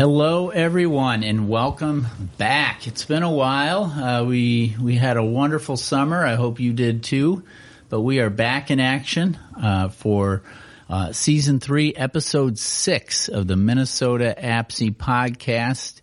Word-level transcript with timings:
Hello, 0.00 0.48
everyone, 0.48 1.22
and 1.22 1.46
welcome 1.46 2.06
back. 2.38 2.86
It's 2.86 3.04
been 3.04 3.22
a 3.22 3.30
while. 3.30 3.84
Uh, 3.84 4.24
we 4.24 4.74
we 4.80 4.94
had 4.94 5.18
a 5.18 5.22
wonderful 5.22 5.76
summer. 5.76 6.24
I 6.24 6.36
hope 6.36 6.58
you 6.58 6.72
did 6.72 7.02
too. 7.02 7.44
But 7.90 8.00
we 8.00 8.20
are 8.20 8.30
back 8.30 8.70
in 8.70 8.80
action 8.80 9.38
uh, 9.62 9.90
for 9.90 10.42
uh, 10.88 11.12
season 11.12 11.60
three, 11.60 11.92
episode 11.94 12.58
six 12.58 13.28
of 13.28 13.46
the 13.46 13.56
Minnesota 13.56 14.34
APSE 14.38 14.96
podcast, 14.96 16.00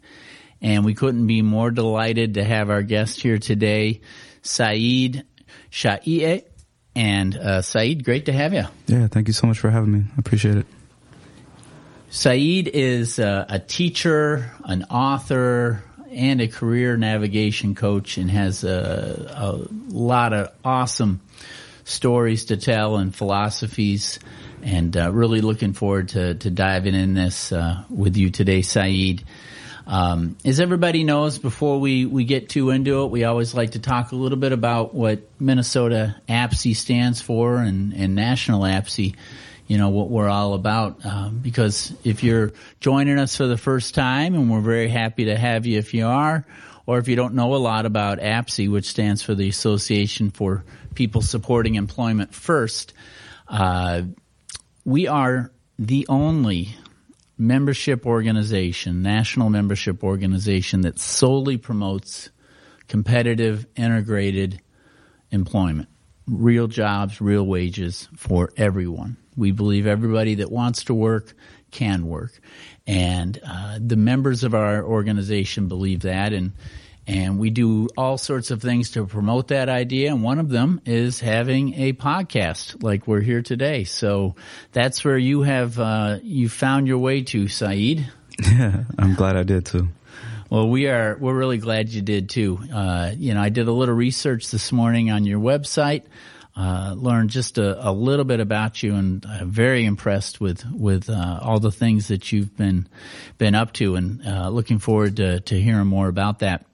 and 0.61 0.85
we 0.85 0.93
couldn't 0.93 1.25
be 1.25 1.41
more 1.41 1.71
delighted 1.71 2.35
to 2.35 2.43
have 2.43 2.69
our 2.69 2.83
guest 2.83 3.19
here 3.19 3.39
today, 3.39 4.01
Said 4.43 5.25
Shaiye. 5.71 6.43
And 6.95 7.35
uh, 7.35 7.63
Said, 7.63 8.03
great 8.03 8.27
to 8.27 8.31
have 8.31 8.53
you. 8.53 8.65
Yeah, 8.85 9.07
thank 9.07 9.27
you 9.27 9.33
so 9.33 9.47
much 9.47 9.57
for 9.57 9.71
having 9.71 9.91
me. 9.91 10.03
I 10.07 10.19
appreciate 10.19 10.57
it. 10.57 10.67
Said 12.17 12.39
is 12.39 13.19
a, 13.19 13.45
a 13.47 13.59
teacher, 13.59 14.51
an 14.65 14.85
author, 14.85 15.83
and 16.09 16.41
a 16.41 16.47
career 16.47 16.97
navigation 16.97 17.75
coach, 17.75 18.17
and 18.17 18.31
has 18.31 18.63
a, 18.63 19.35
a 19.35 19.67
lot 19.93 20.33
of 20.33 20.51
awesome 20.65 21.21
stories 21.83 22.45
to 22.45 22.57
tell 22.57 22.95
and 22.95 23.15
philosophies. 23.15 24.17
And 24.63 24.97
uh, 24.97 25.11
really 25.11 25.41
looking 25.41 25.73
forward 25.73 26.09
to, 26.09 26.33
to 26.33 26.49
diving 26.49 26.95
in 26.95 27.13
this 27.13 27.51
uh, 27.51 27.83
with 27.87 28.17
you 28.17 28.31
today, 28.31 28.63
Said. 28.63 29.23
Um, 29.85 30.37
as 30.43 30.59
everybody 30.59 31.03
knows, 31.03 31.37
before 31.37 31.79
we, 31.79 32.07
we 32.07 32.23
get 32.23 32.49
too 32.49 32.71
into 32.71 33.03
it, 33.03 33.11
we 33.11 33.25
always 33.25 33.53
like 33.53 33.73
to 33.73 33.79
talk 33.79 34.11
a 34.11 34.15
little 34.15 34.39
bit 34.39 34.53
about 34.53 34.95
what 34.95 35.21
Minnesota 35.39 36.15
APSE 36.27 36.75
stands 36.75 37.21
for 37.21 37.57
and, 37.57 37.93
and 37.93 38.15
National 38.15 38.61
APSE 38.61 39.13
you 39.67 39.77
know, 39.77 39.89
what 39.89 40.09
we're 40.09 40.29
all 40.29 40.53
about. 40.53 41.05
Um, 41.05 41.39
because 41.39 41.93
if 42.03 42.23
you're 42.23 42.53
joining 42.79 43.19
us 43.19 43.35
for 43.35 43.47
the 43.47 43.57
first 43.57 43.93
time, 43.93 44.33
and 44.33 44.49
we're 44.49 44.61
very 44.61 44.87
happy 44.87 45.25
to 45.25 45.37
have 45.37 45.65
you 45.65 45.77
if 45.77 45.93
you 45.93 46.07
are, 46.07 46.45
or 46.85 46.97
if 46.97 47.09
you 47.09 47.17
don't 47.17 47.33
know 47.33 47.53
a 47.53 47.57
lot 47.57 47.85
about 47.85 48.19
APSE, 48.19 48.71
which 48.71 48.85
stands 48.85 49.21
for 49.21 49.35
the 49.35 49.49
Association 49.49 50.31
for 50.31 50.63
People 50.95 51.21
Supporting 51.21 51.75
Employment 51.75 52.33
First, 52.33 52.93
uh, 53.49 54.03
we 54.85 55.07
are 55.07 55.51
the 55.77 56.05
only 56.07 56.69
membership 57.37 58.05
organization, 58.05 59.01
national 59.03 59.49
membership 59.49 60.03
organization 60.03 60.81
that 60.81 60.97
solely 60.97 61.57
promotes 61.57 62.29
competitive, 62.87 63.67
integrated 63.75 64.61
employment, 65.29 65.89
real 66.25 66.67
jobs, 66.67 67.19
real 67.19 67.45
wages 67.45 68.07
for 68.15 68.51
everyone. 68.55 69.17
We 69.37 69.51
believe 69.51 69.87
everybody 69.87 70.35
that 70.35 70.51
wants 70.51 70.85
to 70.85 70.93
work 70.93 71.33
can 71.71 72.07
work, 72.07 72.39
and 72.85 73.39
uh, 73.45 73.79
the 73.79 73.95
members 73.95 74.43
of 74.43 74.55
our 74.55 74.83
organization 74.83 75.67
believe 75.67 76.01
that, 76.01 76.33
and 76.33 76.53
and 77.07 77.39
we 77.39 77.49
do 77.49 77.87
all 77.95 78.17
sorts 78.17 78.51
of 78.51 78.61
things 78.61 78.91
to 78.91 79.05
promote 79.05 79.47
that 79.47 79.69
idea. 79.69 80.11
And 80.11 80.21
one 80.21 80.39
of 80.39 80.49
them 80.49 80.81
is 80.85 81.21
having 81.21 81.73
a 81.75 81.93
podcast 81.93 82.83
like 82.83 83.07
we're 83.07 83.21
here 83.21 83.41
today. 83.41 83.85
So 83.85 84.35
that's 84.73 85.05
where 85.05 85.17
you 85.17 85.43
have 85.43 85.79
uh, 85.79 86.19
you 86.21 86.49
found 86.49 86.87
your 86.87 86.97
way 86.97 87.21
to, 87.23 87.47
Said. 87.47 88.11
Yeah, 88.43 88.83
I'm 88.99 89.15
glad 89.15 89.37
I 89.37 89.43
did 89.43 89.65
too. 89.65 89.87
Well, 90.49 90.69
we 90.69 90.87
are 90.87 91.17
we're 91.19 91.35
really 91.35 91.57
glad 91.57 91.89
you 91.89 92.01
did 92.01 92.29
too. 92.29 92.59
Uh, 92.73 93.11
you 93.17 93.33
know, 93.33 93.41
I 93.41 93.49
did 93.49 93.67
a 93.67 93.71
little 93.71 93.95
research 93.95 94.51
this 94.51 94.71
morning 94.71 95.11
on 95.11 95.25
your 95.25 95.39
website 95.39 96.03
uh, 96.57 96.95
learned 96.97 97.29
just 97.29 97.59
a, 97.59 97.87
a, 97.87 97.91
little 97.91 98.25
bit 98.25 98.39
about 98.39 98.81
you, 98.81 98.95
and 98.95 99.23
I'm 99.27 99.51
very 99.51 99.85
impressed 99.85 100.41
with 100.41 100.65
with 100.71 101.07
uh, 101.07 101.39
all 101.43 101.59
the 101.59 101.71
things 101.71 102.07
that 102.07 102.31
you've 102.31 102.57
been 102.57 102.87
been 103.37 103.53
up 103.53 103.73
to, 103.73 103.95
and 103.95 104.25
uh, 104.25 104.49
looking 104.49 104.79
forward 104.79 105.17
to, 105.17 105.39
to 105.41 105.61
hearing 105.61 105.85
more 105.85 106.07
about 106.07 106.39
that. 106.39 106.65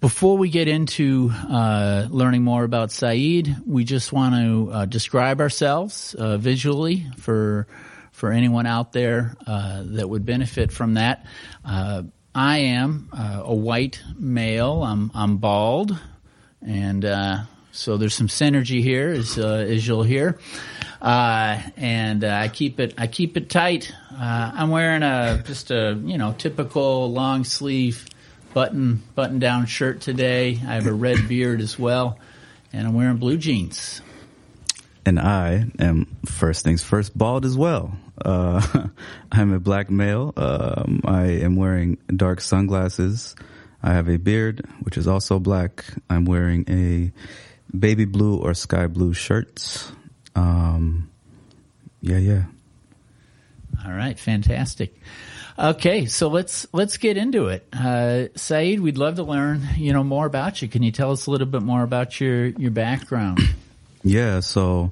Before 0.00 0.38
we 0.38 0.50
get 0.50 0.68
into 0.68 1.30
uh, 1.32 2.06
learning 2.10 2.44
more 2.44 2.62
about 2.62 2.92
Said, 2.92 3.56
we 3.66 3.82
just 3.82 4.12
want 4.12 4.36
to 4.36 4.70
uh, 4.72 4.84
describe 4.84 5.40
ourselves 5.40 6.14
uh, 6.14 6.36
visually 6.36 7.06
for 7.16 7.66
for 8.12 8.30
anyone 8.30 8.66
out 8.66 8.92
there 8.92 9.36
that 9.46 10.08
would 10.08 10.24
benefit 10.24 10.70
from 10.70 10.94
that. 10.94 11.26
I 11.64 12.58
am 12.58 13.10
a 13.12 13.52
white 13.52 14.00
male. 14.16 14.84
I'm 14.84 15.10
I'm 15.12 15.38
bald, 15.38 15.98
and 16.64 17.04
so 17.72 17.96
there's 17.96 18.14
some 18.14 18.28
synergy 18.28 18.82
here, 18.82 19.08
as 19.08 19.38
uh, 19.38 19.66
as 19.68 19.86
you'll 19.86 20.02
hear. 20.02 20.38
Uh, 21.00 21.60
and 21.76 22.22
uh, 22.22 22.28
I 22.28 22.48
keep 22.48 22.78
it 22.78 22.94
I 22.98 23.06
keep 23.06 23.36
it 23.36 23.50
tight. 23.50 23.92
Uh, 24.12 24.52
I'm 24.54 24.70
wearing 24.70 25.02
a 25.02 25.42
just 25.44 25.70
a 25.70 25.98
you 26.04 26.18
know 26.18 26.34
typical 26.36 27.10
long 27.10 27.44
sleeve 27.44 28.06
button 28.54 29.02
button 29.14 29.38
down 29.38 29.66
shirt 29.66 30.02
today. 30.02 30.60
I 30.66 30.74
have 30.74 30.86
a 30.86 30.92
red 30.92 31.28
beard 31.28 31.60
as 31.60 31.78
well, 31.78 32.18
and 32.72 32.86
I'm 32.86 32.94
wearing 32.94 33.16
blue 33.16 33.38
jeans. 33.38 34.02
And 35.04 35.18
I 35.18 35.64
am 35.80 36.16
first 36.26 36.62
things 36.62 36.84
first 36.84 37.16
bald 37.16 37.44
as 37.44 37.56
well. 37.56 37.96
Uh, 38.22 38.86
I'm 39.32 39.52
a 39.52 39.58
black 39.58 39.90
male. 39.90 40.32
Um, 40.36 41.00
I 41.04 41.24
am 41.24 41.56
wearing 41.56 41.98
dark 42.14 42.40
sunglasses. 42.40 43.34
I 43.82 43.94
have 43.94 44.08
a 44.08 44.18
beard, 44.18 44.64
which 44.82 44.96
is 44.96 45.08
also 45.08 45.40
black. 45.40 45.84
I'm 46.08 46.24
wearing 46.24 46.64
a 46.68 47.12
baby 47.78 48.04
blue 48.04 48.36
or 48.36 48.54
sky 48.54 48.86
blue 48.86 49.14
shirts. 49.14 49.92
Um, 50.34 51.10
yeah, 52.00 52.18
yeah. 52.18 52.42
All 53.84 53.92
right, 53.92 54.18
fantastic. 54.18 54.94
Okay, 55.58 56.06
so 56.06 56.28
let's 56.28 56.66
let's 56.72 56.96
get 56.96 57.16
into 57.16 57.48
it. 57.48 57.66
Uh, 57.72 58.28
Said, 58.34 58.80
we'd 58.80 58.96
love 58.96 59.16
to 59.16 59.22
learn, 59.22 59.68
you 59.76 59.92
know, 59.92 60.02
more 60.02 60.26
about 60.26 60.62
you. 60.62 60.68
Can 60.68 60.82
you 60.82 60.92
tell 60.92 61.12
us 61.12 61.26
a 61.26 61.30
little 61.30 61.46
bit 61.46 61.62
more 61.62 61.82
about 61.82 62.20
your 62.20 62.46
your 62.46 62.70
background? 62.70 63.40
Yeah, 64.04 64.40
so 64.40 64.90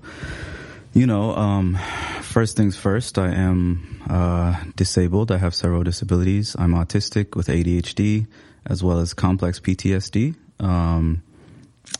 you 0.92 1.04
know, 1.04 1.34
um, 1.34 1.76
first 2.22 2.56
things 2.56 2.76
first, 2.76 3.18
I 3.18 3.32
am 3.32 4.00
uh, 4.08 4.62
disabled. 4.76 5.32
I 5.32 5.38
have 5.38 5.52
several 5.52 5.82
disabilities. 5.82 6.54
I'm 6.56 6.74
autistic 6.74 7.34
with 7.34 7.48
ADHD 7.48 8.28
as 8.66 8.84
well 8.84 9.00
as 9.00 9.12
complex 9.12 9.58
PTSD. 9.58 10.36
Um, 10.60 11.22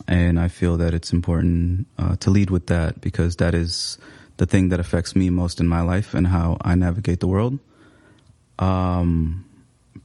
and 0.07 0.39
I 0.39 0.49
feel 0.49 0.77
that 0.79 0.95
it's 0.95 1.13
important 1.13 1.87
uh, 1.99 2.17
to 2.17 2.31
lead 2.31 2.51
with 2.51 2.67
that 2.67 3.01
because 3.01 3.37
that 3.37 3.55
is 3.55 3.99
the 4.37 4.47
thing 4.47 4.71
that 4.71 4.81
affects 4.81 5.15
me 5.15 5.31
most 5.31 5.61
in 5.61 5.69
my 5.69 5.83
life 5.83 6.15
and 6.15 6.27
how 6.27 6.57
I 6.61 6.75
navigate 6.75 7.21
the 7.21 7.27
world. 7.27 7.59
Um, 8.59 9.45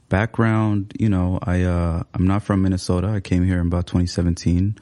background, 0.08 0.92
you 0.98 1.08
know, 1.08 1.38
I 1.42 1.62
uh, 1.62 2.02
I'm 2.14 2.26
not 2.26 2.42
from 2.42 2.62
Minnesota. 2.62 3.08
I 3.08 3.20
came 3.20 3.44
here 3.44 3.60
in 3.60 3.66
about 3.66 3.86
2017, 3.86 4.76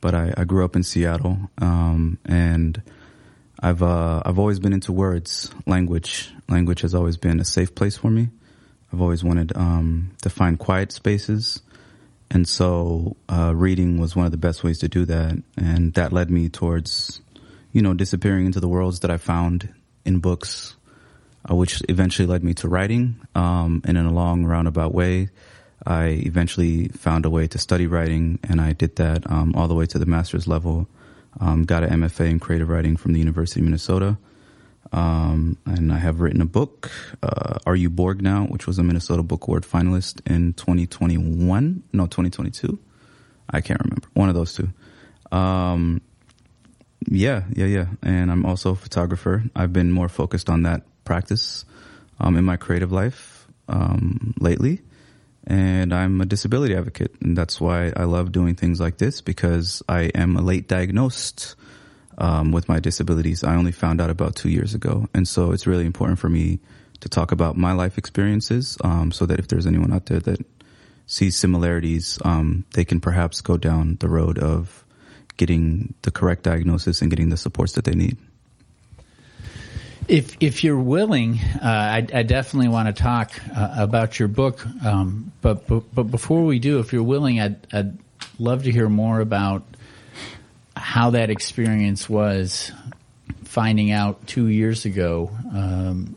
but 0.00 0.14
I, 0.14 0.32
I 0.36 0.44
grew 0.44 0.64
up 0.64 0.76
in 0.76 0.82
Seattle, 0.82 1.38
um, 1.58 2.18
and 2.24 2.80
I've 3.60 3.82
uh, 3.82 4.22
I've 4.24 4.38
always 4.38 4.58
been 4.58 4.72
into 4.72 4.92
words, 4.92 5.50
language. 5.66 6.32
Language 6.48 6.80
has 6.82 6.94
always 6.94 7.16
been 7.16 7.40
a 7.40 7.44
safe 7.44 7.74
place 7.74 7.96
for 7.96 8.10
me. 8.10 8.28
I've 8.92 9.02
always 9.02 9.22
wanted 9.22 9.54
um, 9.56 10.12
to 10.22 10.30
find 10.30 10.58
quiet 10.58 10.92
spaces 10.92 11.60
and 12.30 12.46
so 12.46 13.16
uh, 13.28 13.54
reading 13.54 13.98
was 13.98 14.14
one 14.14 14.26
of 14.26 14.32
the 14.32 14.38
best 14.38 14.62
ways 14.62 14.78
to 14.80 14.88
do 14.88 15.04
that, 15.06 15.42
and 15.56 15.94
that 15.94 16.12
led 16.12 16.30
me 16.30 16.48
towards, 16.48 17.20
you 17.72 17.80
know, 17.80 17.94
disappearing 17.94 18.46
into 18.46 18.60
the 18.60 18.68
worlds 18.68 19.00
that 19.00 19.10
I 19.10 19.16
found 19.16 19.72
in 20.04 20.18
books, 20.18 20.76
uh, 21.50 21.54
which 21.54 21.82
eventually 21.88 22.26
led 22.26 22.44
me 22.44 22.54
to 22.54 22.68
writing. 22.68 23.20
Um, 23.34 23.82
and 23.84 23.96
in 23.96 24.04
a 24.04 24.12
long 24.12 24.44
roundabout 24.44 24.92
way, 24.92 25.30
I 25.86 26.22
eventually 26.26 26.88
found 26.88 27.24
a 27.24 27.30
way 27.30 27.46
to 27.48 27.58
study 27.58 27.86
writing, 27.86 28.38
and 28.44 28.60
I 28.60 28.72
did 28.72 28.96
that 28.96 29.30
um, 29.30 29.54
all 29.56 29.68
the 29.68 29.74
way 29.74 29.86
to 29.86 29.98
the 29.98 30.06
master's 30.06 30.46
level. 30.46 30.86
Um, 31.40 31.64
got 31.64 31.82
an 31.82 32.00
MFA 32.00 32.28
in 32.28 32.40
creative 32.40 32.68
writing 32.68 32.96
from 32.96 33.12
the 33.12 33.20
University 33.20 33.60
of 33.60 33.64
Minnesota. 33.64 34.18
Um, 34.92 35.58
and 35.66 35.92
I 35.92 35.98
have 35.98 36.20
written 36.20 36.40
a 36.40 36.46
book, 36.46 36.90
uh, 37.22 37.58
Are 37.66 37.76
You 37.76 37.90
Borg 37.90 38.22
Now, 38.22 38.44
which 38.44 38.66
was 38.66 38.78
a 38.78 38.82
Minnesota 38.82 39.22
Book 39.22 39.46
Award 39.46 39.64
finalist 39.64 40.20
in 40.26 40.54
2021. 40.54 41.82
No, 41.92 42.04
2022. 42.04 42.78
I 43.50 43.60
can't 43.60 43.80
remember. 43.82 44.08
One 44.14 44.28
of 44.28 44.34
those 44.34 44.54
two. 44.54 44.68
Um, 45.30 46.00
yeah, 47.06 47.44
yeah, 47.54 47.66
yeah. 47.66 47.86
And 48.02 48.30
I'm 48.30 48.44
also 48.44 48.72
a 48.72 48.76
photographer. 48.76 49.44
I've 49.54 49.72
been 49.72 49.90
more 49.90 50.08
focused 50.08 50.50
on 50.50 50.62
that 50.62 50.82
practice 51.04 51.64
um, 52.20 52.36
in 52.36 52.44
my 52.44 52.56
creative 52.56 52.92
life 52.92 53.46
um, 53.68 54.34
lately. 54.40 54.80
And 55.46 55.94
I'm 55.94 56.20
a 56.20 56.26
disability 56.26 56.74
advocate. 56.74 57.14
And 57.20 57.36
that's 57.36 57.60
why 57.60 57.92
I 57.96 58.04
love 58.04 58.32
doing 58.32 58.54
things 58.54 58.80
like 58.80 58.98
this 58.98 59.20
because 59.20 59.82
I 59.88 60.02
am 60.14 60.36
a 60.36 60.42
late 60.42 60.68
diagnosed 60.68 61.56
um, 62.18 62.52
with 62.52 62.68
my 62.68 62.80
disabilities. 62.80 63.42
I 63.42 63.54
only 63.54 63.72
found 63.72 64.00
out 64.00 64.10
about 64.10 64.36
two 64.36 64.50
years 64.50 64.74
ago, 64.74 65.08
and 65.14 65.26
so 65.26 65.52
it's 65.52 65.66
really 65.66 65.86
important 65.86 66.18
for 66.18 66.28
me 66.28 66.58
to 67.00 67.08
talk 67.08 67.32
about 67.32 67.56
my 67.56 67.72
life 67.72 67.96
experiences, 67.96 68.76
um, 68.82 69.12
so 69.12 69.24
that 69.26 69.38
if 69.38 69.48
there's 69.48 69.66
anyone 69.66 69.92
out 69.92 70.06
there 70.06 70.20
that 70.20 70.44
sees 71.06 71.36
similarities, 71.36 72.18
um, 72.24 72.64
they 72.74 72.84
can 72.84 73.00
perhaps 73.00 73.40
go 73.40 73.56
down 73.56 73.96
the 74.00 74.08
road 74.08 74.38
of 74.38 74.84
getting 75.36 75.94
the 76.02 76.10
correct 76.10 76.42
diagnosis 76.42 77.00
and 77.00 77.10
getting 77.10 77.30
the 77.30 77.36
supports 77.36 77.72
that 77.72 77.84
they 77.84 77.94
need. 77.94 78.18
If 80.08 80.36
if 80.40 80.64
you're 80.64 80.80
willing, 80.80 81.38
uh, 81.62 81.68
I, 81.68 82.06
I, 82.12 82.22
definitely 82.22 82.68
want 82.68 82.88
to 82.88 83.02
talk 83.02 83.30
uh, 83.54 83.74
about 83.76 84.18
your 84.18 84.28
book. 84.28 84.64
Um, 84.82 85.32
but, 85.42 85.66
but 85.66 85.94
but 85.94 86.04
before 86.04 86.44
we 86.44 86.58
do, 86.58 86.78
if 86.78 86.94
you're 86.94 87.02
willing, 87.02 87.40
I'd, 87.40 87.66
I'd 87.74 87.98
love 88.38 88.62
to 88.64 88.72
hear 88.72 88.88
more 88.88 89.20
about 89.20 89.64
how 90.78 91.10
that 91.10 91.30
experience 91.30 92.08
was 92.08 92.72
finding 93.44 93.90
out 93.90 94.26
two 94.26 94.46
years 94.46 94.84
ago 94.84 95.30
um, 95.52 96.16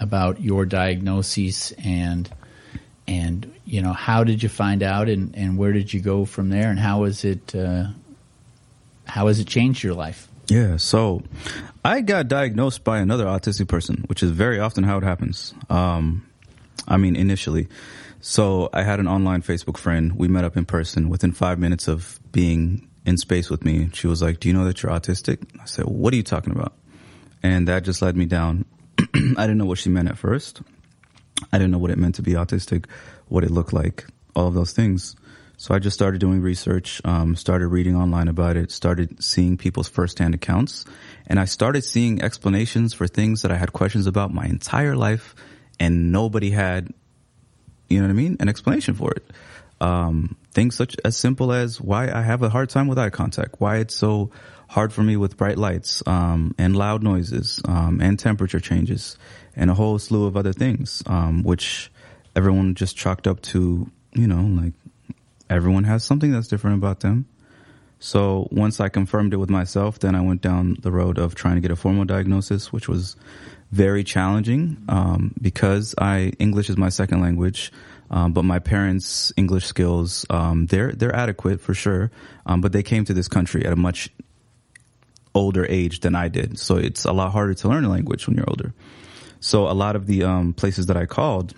about 0.00 0.40
your 0.40 0.66
diagnosis 0.66 1.72
and 1.72 2.28
and 3.06 3.52
you 3.66 3.82
know 3.82 3.92
how 3.92 4.24
did 4.24 4.42
you 4.42 4.48
find 4.48 4.82
out 4.82 5.08
and, 5.08 5.36
and 5.36 5.58
where 5.58 5.72
did 5.72 5.92
you 5.92 6.00
go 6.00 6.24
from 6.24 6.48
there 6.48 6.70
and 6.70 6.78
how 6.78 7.02
was 7.02 7.24
it 7.24 7.54
uh, 7.54 7.86
how 9.06 9.28
has 9.28 9.38
it 9.38 9.46
changed 9.46 9.82
your 9.82 9.94
life? 9.94 10.28
Yeah, 10.48 10.76
so 10.76 11.22
I 11.84 12.00
got 12.00 12.28
diagnosed 12.28 12.84
by 12.84 12.98
another 12.98 13.24
autistic 13.24 13.68
person, 13.68 14.04
which 14.08 14.22
is 14.22 14.30
very 14.30 14.58
often 14.58 14.84
how 14.84 14.98
it 14.98 15.04
happens. 15.04 15.54
Um, 15.70 16.26
I 16.86 16.96
mean, 16.98 17.16
initially. 17.16 17.68
So 18.20 18.68
I 18.72 18.82
had 18.82 19.00
an 19.00 19.08
online 19.08 19.42
Facebook 19.42 19.78
friend. 19.78 20.12
We 20.16 20.28
met 20.28 20.44
up 20.44 20.56
in 20.56 20.64
person. 20.64 21.08
Within 21.08 21.32
five 21.32 21.58
minutes 21.58 21.88
of 21.88 22.20
being 22.32 22.88
in 23.04 23.16
space 23.16 23.50
with 23.50 23.64
me, 23.64 23.90
she 23.92 24.06
was 24.06 24.22
like, 24.22 24.40
"Do 24.40 24.48
you 24.48 24.54
know 24.54 24.64
that 24.64 24.82
you're 24.82 24.92
autistic?" 24.92 25.44
I 25.60 25.66
said, 25.66 25.84
"What 25.86 26.12
are 26.12 26.16
you 26.16 26.22
talking 26.22 26.52
about?" 26.52 26.74
And 27.42 27.68
that 27.68 27.84
just 27.84 28.00
led 28.00 28.16
me 28.16 28.26
down. 28.26 28.64
I 28.98 29.46
didn't 29.46 29.58
know 29.58 29.66
what 29.66 29.78
she 29.78 29.90
meant 29.90 30.08
at 30.08 30.18
first. 30.18 30.62
I 31.52 31.58
didn't 31.58 31.72
know 31.72 31.78
what 31.78 31.90
it 31.90 31.98
meant 31.98 32.14
to 32.16 32.22
be 32.22 32.32
autistic, 32.32 32.86
what 33.28 33.44
it 33.44 33.50
looked 33.50 33.72
like, 33.72 34.06
all 34.34 34.46
of 34.46 34.54
those 34.54 34.72
things. 34.72 35.16
So 35.56 35.74
I 35.74 35.78
just 35.78 35.94
started 35.94 36.20
doing 36.20 36.40
research, 36.40 37.00
um, 37.04 37.36
started 37.36 37.68
reading 37.68 37.96
online 37.96 38.28
about 38.28 38.56
it, 38.56 38.72
started 38.72 39.22
seeing 39.22 39.56
people's 39.56 39.88
firsthand 39.88 40.34
accounts, 40.34 40.84
and 41.26 41.38
I 41.38 41.44
started 41.44 41.84
seeing 41.84 42.22
explanations 42.22 42.92
for 42.92 43.06
things 43.06 43.42
that 43.42 43.52
I 43.52 43.56
had 43.56 43.72
questions 43.72 44.06
about 44.06 44.34
my 44.34 44.46
entire 44.46 44.96
life, 44.96 45.34
and 45.78 46.10
nobody 46.10 46.50
had, 46.50 46.92
you 47.88 47.98
know 47.98 48.06
what 48.06 48.10
I 48.10 48.14
mean, 48.14 48.36
an 48.40 48.48
explanation 48.48 48.94
for 48.94 49.12
it. 49.12 49.24
Um, 49.80 50.36
things 50.54 50.76
such 50.76 50.96
as 51.04 51.16
simple 51.16 51.52
as 51.52 51.80
why 51.80 52.10
I 52.10 52.22
have 52.22 52.42
a 52.42 52.48
hard 52.48 52.70
time 52.70 52.86
with 52.86 52.98
eye 52.98 53.10
contact, 53.10 53.56
why 53.58 53.76
it's 53.78 53.94
so 53.94 54.30
hard 54.68 54.92
for 54.92 55.02
me 55.02 55.16
with 55.16 55.36
bright 55.36 55.58
lights, 55.58 56.02
um, 56.06 56.54
and 56.56 56.76
loud 56.76 57.02
noises, 57.02 57.60
um, 57.66 58.00
and 58.00 58.18
temperature 58.18 58.60
changes, 58.60 59.18
and 59.54 59.70
a 59.70 59.74
whole 59.74 59.98
slew 59.98 60.26
of 60.26 60.36
other 60.36 60.52
things, 60.52 61.02
um, 61.06 61.42
which 61.42 61.90
everyone 62.34 62.74
just 62.74 62.96
chalked 62.96 63.26
up 63.26 63.42
to, 63.42 63.90
you 64.12 64.26
know, 64.26 64.42
like 64.62 64.72
everyone 65.50 65.84
has 65.84 66.02
something 66.02 66.32
that's 66.32 66.48
different 66.48 66.78
about 66.78 67.00
them. 67.00 67.26
So 67.98 68.48
once 68.50 68.80
I 68.80 68.88
confirmed 68.88 69.32
it 69.32 69.38
with 69.38 69.50
myself, 69.50 69.98
then 69.98 70.14
I 70.14 70.20
went 70.20 70.42
down 70.42 70.76
the 70.80 70.92
road 70.92 71.18
of 71.18 71.34
trying 71.34 71.54
to 71.54 71.60
get 71.60 71.70
a 71.70 71.76
formal 71.76 72.04
diagnosis, 72.04 72.72
which 72.72 72.88
was 72.88 73.16
very 73.72 74.04
challenging 74.04 74.76
um, 74.88 75.34
because 75.40 75.94
I 75.98 76.32
English 76.38 76.68
is 76.68 76.76
my 76.76 76.90
second 76.90 77.22
language. 77.22 77.72
Um, 78.10 78.32
but 78.32 78.44
my 78.44 78.58
parents' 78.58 79.32
English 79.36 79.66
skills, 79.66 80.26
um, 80.30 80.66
they're 80.66 80.92
they're 80.92 81.14
adequate 81.14 81.60
for 81.60 81.74
sure. 81.74 82.10
Um, 82.46 82.60
but 82.60 82.72
they 82.72 82.82
came 82.82 83.04
to 83.06 83.14
this 83.14 83.28
country 83.28 83.64
at 83.64 83.72
a 83.72 83.76
much 83.76 84.10
older 85.34 85.66
age 85.68 86.00
than 86.00 86.14
I 86.14 86.28
did, 86.28 86.58
so 86.58 86.76
it's 86.76 87.04
a 87.04 87.12
lot 87.12 87.32
harder 87.32 87.54
to 87.54 87.68
learn 87.68 87.84
a 87.84 87.90
language 87.90 88.26
when 88.26 88.36
you're 88.36 88.48
older. 88.48 88.72
So 89.40 89.68
a 89.68 89.74
lot 89.74 89.96
of 89.96 90.06
the 90.06 90.24
um, 90.24 90.54
places 90.54 90.86
that 90.86 90.96
I 90.96 91.06
called, 91.06 91.54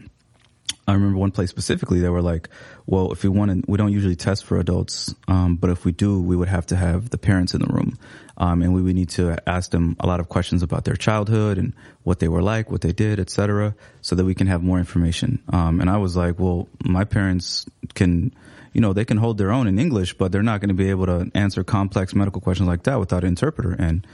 I 0.87 0.93
remember 0.93 1.19
one 1.19 1.33
place 1.33 1.51
specifically, 1.51 2.01
they 2.01 2.09
were 2.09 2.23
like, 2.23 2.49
well, 2.87 3.11
if 3.11 3.25
we 3.25 3.29
want 3.29 3.51
to, 3.51 3.71
we 3.71 3.77
don't 3.77 3.93
usually 3.93 4.15
test 4.15 4.45
for 4.45 4.59
adults, 4.59 5.15
um, 5.27 5.57
but 5.57 5.71
if 5.71 5.85
we 5.85 5.91
do, 5.91 6.23
we 6.23 6.37
would 6.37 6.49
have 6.49 6.67
to 6.67 6.77
have 6.77 7.11
the 7.11 7.19
parents 7.19 7.55
in 7.55 7.61
the 7.61 7.67
room. 7.67 7.99
Um, 8.39 8.63
and 8.63 8.75
we 8.75 8.83
would 8.83 8.95
need 8.95 9.09
to 9.11 9.37
ask 9.49 9.71
them 9.71 9.97
a 9.99 10.07
lot 10.07 10.21
of 10.21 10.29
questions 10.29 10.63
about 10.63 10.85
their 10.85 10.95
childhood 10.95 11.59
and 11.59 11.75
what 12.03 12.21
they 12.21 12.29
were 12.29 12.43
like, 12.43 12.71
what 12.71 12.83
they 12.83 12.93
did, 12.93 13.19
etc., 13.19 13.75
so 14.03 14.15
that 14.15 14.25
we 14.25 14.35
can 14.35 14.47
have 14.47 14.63
more 14.63 14.79
information. 14.79 15.43
Um, 15.53 15.81
and 15.81 15.91
I 15.91 15.97
was 15.97 16.17
like, 16.17 16.39
well, 16.39 16.69
my 16.85 17.05
parents 17.05 17.67
can, 17.95 18.35
you 18.73 18.81
know, 18.81 18.93
they 18.93 19.05
can 19.05 19.17
hold 19.17 19.39
their 19.39 19.51
own 19.51 19.67
in 19.67 19.79
English, 19.79 20.19
but 20.19 20.31
they're 20.31 20.43
not 20.43 20.61
going 20.61 20.69
to 20.69 20.75
be 20.75 20.91
able 20.91 21.07
to 21.07 21.31
answer 21.35 21.65
complex 21.65 22.15
medical 22.15 22.41
questions 22.41 22.69
like 22.69 22.85
that 22.85 23.01
without 23.01 23.25
an 23.25 23.29
interpreter. 23.31 23.75
And 23.77 24.07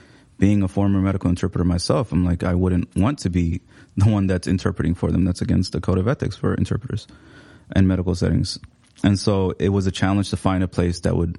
being 0.42 0.64
a 0.64 0.66
former 0.66 1.00
medical 1.00 1.30
interpreter 1.30 1.62
myself, 1.62 2.10
I'm 2.10 2.24
like, 2.24 2.42
I 2.42 2.52
wouldn't 2.52 2.96
want 2.96 3.20
to 3.20 3.30
be 3.30 3.60
the 3.96 4.10
one 4.10 4.26
that's 4.26 4.48
interpreting 4.48 4.92
for 4.92 5.12
them. 5.12 5.24
That's 5.24 5.40
against 5.40 5.70
the 5.70 5.80
code 5.80 5.98
of 5.98 6.08
ethics 6.08 6.34
for 6.34 6.52
interpreters 6.54 7.06
and 7.76 7.86
medical 7.86 8.12
settings. 8.16 8.58
And 9.04 9.16
so 9.16 9.54
it 9.60 9.68
was 9.68 9.86
a 9.86 9.92
challenge 9.92 10.30
to 10.30 10.36
find 10.36 10.64
a 10.64 10.66
place 10.66 10.98
that 11.02 11.16
would 11.16 11.38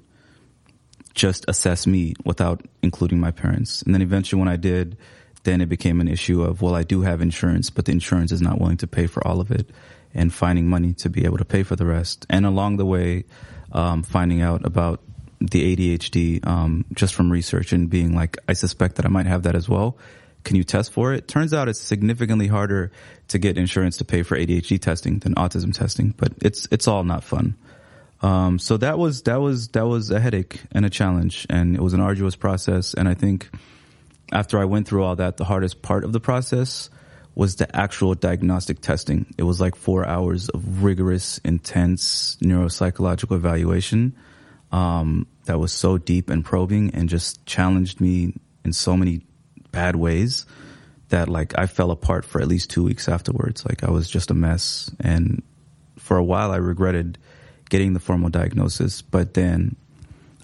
just 1.12 1.44
assess 1.48 1.86
me 1.86 2.14
without 2.24 2.62
including 2.82 3.20
my 3.20 3.30
parents. 3.30 3.82
And 3.82 3.92
then 3.92 4.00
eventually 4.00 4.40
when 4.40 4.48
I 4.48 4.56
did, 4.56 4.96
then 5.42 5.60
it 5.60 5.68
became 5.68 6.00
an 6.00 6.08
issue 6.08 6.42
of, 6.42 6.62
well, 6.62 6.74
I 6.74 6.82
do 6.82 7.02
have 7.02 7.20
insurance, 7.20 7.68
but 7.68 7.84
the 7.84 7.92
insurance 7.92 8.32
is 8.32 8.40
not 8.40 8.58
willing 8.58 8.78
to 8.78 8.86
pay 8.86 9.06
for 9.06 9.22
all 9.28 9.38
of 9.38 9.50
it 9.50 9.68
and 10.14 10.32
finding 10.32 10.66
money 10.66 10.94
to 10.94 11.10
be 11.10 11.26
able 11.26 11.36
to 11.36 11.44
pay 11.44 11.62
for 11.62 11.76
the 11.76 11.84
rest. 11.84 12.24
And 12.30 12.46
along 12.46 12.78
the 12.78 12.86
way, 12.86 13.24
um, 13.70 14.02
finding 14.02 14.40
out 14.40 14.64
about 14.64 15.02
the 15.46 15.76
ADHD, 15.76 16.46
um, 16.46 16.84
just 16.94 17.14
from 17.14 17.30
research 17.30 17.72
and 17.72 17.88
being 17.88 18.14
like, 18.14 18.38
I 18.48 18.52
suspect 18.52 18.96
that 18.96 19.06
I 19.06 19.08
might 19.08 19.26
have 19.26 19.44
that 19.44 19.54
as 19.54 19.68
well. 19.68 19.96
Can 20.44 20.56
you 20.56 20.64
test 20.64 20.92
for 20.92 21.14
it? 21.14 21.26
Turns 21.26 21.54
out 21.54 21.68
it's 21.68 21.80
significantly 21.80 22.46
harder 22.46 22.92
to 23.28 23.38
get 23.38 23.56
insurance 23.56 23.96
to 23.98 24.04
pay 24.04 24.22
for 24.22 24.36
ADHD 24.36 24.80
testing 24.80 25.18
than 25.20 25.34
autism 25.36 25.72
testing, 25.72 26.14
but 26.16 26.32
it's, 26.42 26.68
it's 26.70 26.86
all 26.86 27.02
not 27.02 27.24
fun. 27.24 27.54
Um, 28.20 28.58
so 28.58 28.76
that 28.78 28.98
was, 28.98 29.22
that 29.22 29.40
was, 29.40 29.68
that 29.68 29.86
was 29.86 30.10
a 30.10 30.20
headache 30.20 30.60
and 30.72 30.84
a 30.84 30.90
challenge 30.90 31.46
and 31.50 31.74
it 31.74 31.80
was 31.80 31.94
an 31.94 32.00
arduous 32.00 32.36
process. 32.36 32.94
And 32.94 33.08
I 33.08 33.14
think 33.14 33.50
after 34.32 34.58
I 34.58 34.64
went 34.64 34.86
through 34.86 35.04
all 35.04 35.16
that, 35.16 35.36
the 35.36 35.44
hardest 35.44 35.82
part 35.82 36.04
of 36.04 36.12
the 36.12 36.20
process 36.20 36.90
was 37.34 37.56
the 37.56 37.74
actual 37.74 38.14
diagnostic 38.14 38.80
testing. 38.80 39.26
It 39.36 39.42
was 39.42 39.60
like 39.60 39.74
four 39.74 40.06
hours 40.06 40.48
of 40.48 40.84
rigorous, 40.84 41.38
intense 41.38 42.36
neuropsychological 42.42 43.34
evaluation. 43.34 44.14
Um, 44.74 45.28
that 45.44 45.60
was 45.60 45.70
so 45.70 45.98
deep 45.98 46.28
and 46.28 46.44
probing 46.44 46.96
and 46.96 47.08
just 47.08 47.46
challenged 47.46 48.00
me 48.00 48.34
in 48.64 48.72
so 48.72 48.96
many 48.96 49.24
bad 49.70 49.94
ways 49.94 50.46
that 51.10 51.28
like 51.28 51.56
I 51.56 51.66
fell 51.66 51.92
apart 51.92 52.24
for 52.24 52.40
at 52.40 52.48
least 52.48 52.70
two 52.70 52.82
weeks 52.82 53.08
afterwards. 53.08 53.64
Like 53.64 53.84
I 53.84 53.90
was 53.92 54.10
just 54.10 54.32
a 54.32 54.34
mess. 54.34 54.90
And 54.98 55.44
for 55.96 56.16
a 56.16 56.24
while 56.24 56.50
I 56.50 56.56
regretted 56.56 57.18
getting 57.70 57.92
the 57.92 58.00
formal 58.00 58.30
diagnosis, 58.30 59.00
but 59.00 59.34
then 59.34 59.76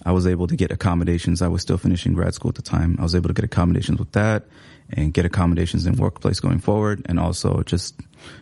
I 0.05 0.11
was 0.11 0.25
able 0.25 0.47
to 0.47 0.55
get 0.55 0.71
accommodations. 0.71 1.41
I 1.41 1.47
was 1.47 1.61
still 1.61 1.77
finishing 1.77 2.13
grad 2.13 2.33
school 2.33 2.49
at 2.49 2.55
the 2.55 2.61
time. 2.61 2.97
I 2.99 3.03
was 3.03 3.15
able 3.15 3.27
to 3.27 3.33
get 3.33 3.45
accommodations 3.45 3.99
with 3.99 4.11
that 4.13 4.45
and 4.93 5.13
get 5.13 5.25
accommodations 5.25 5.85
in 5.85 5.95
workplace 5.95 6.39
going 6.39 6.59
forward. 6.59 7.05
And 7.05 7.19
also 7.19 7.63
just, 7.63 7.99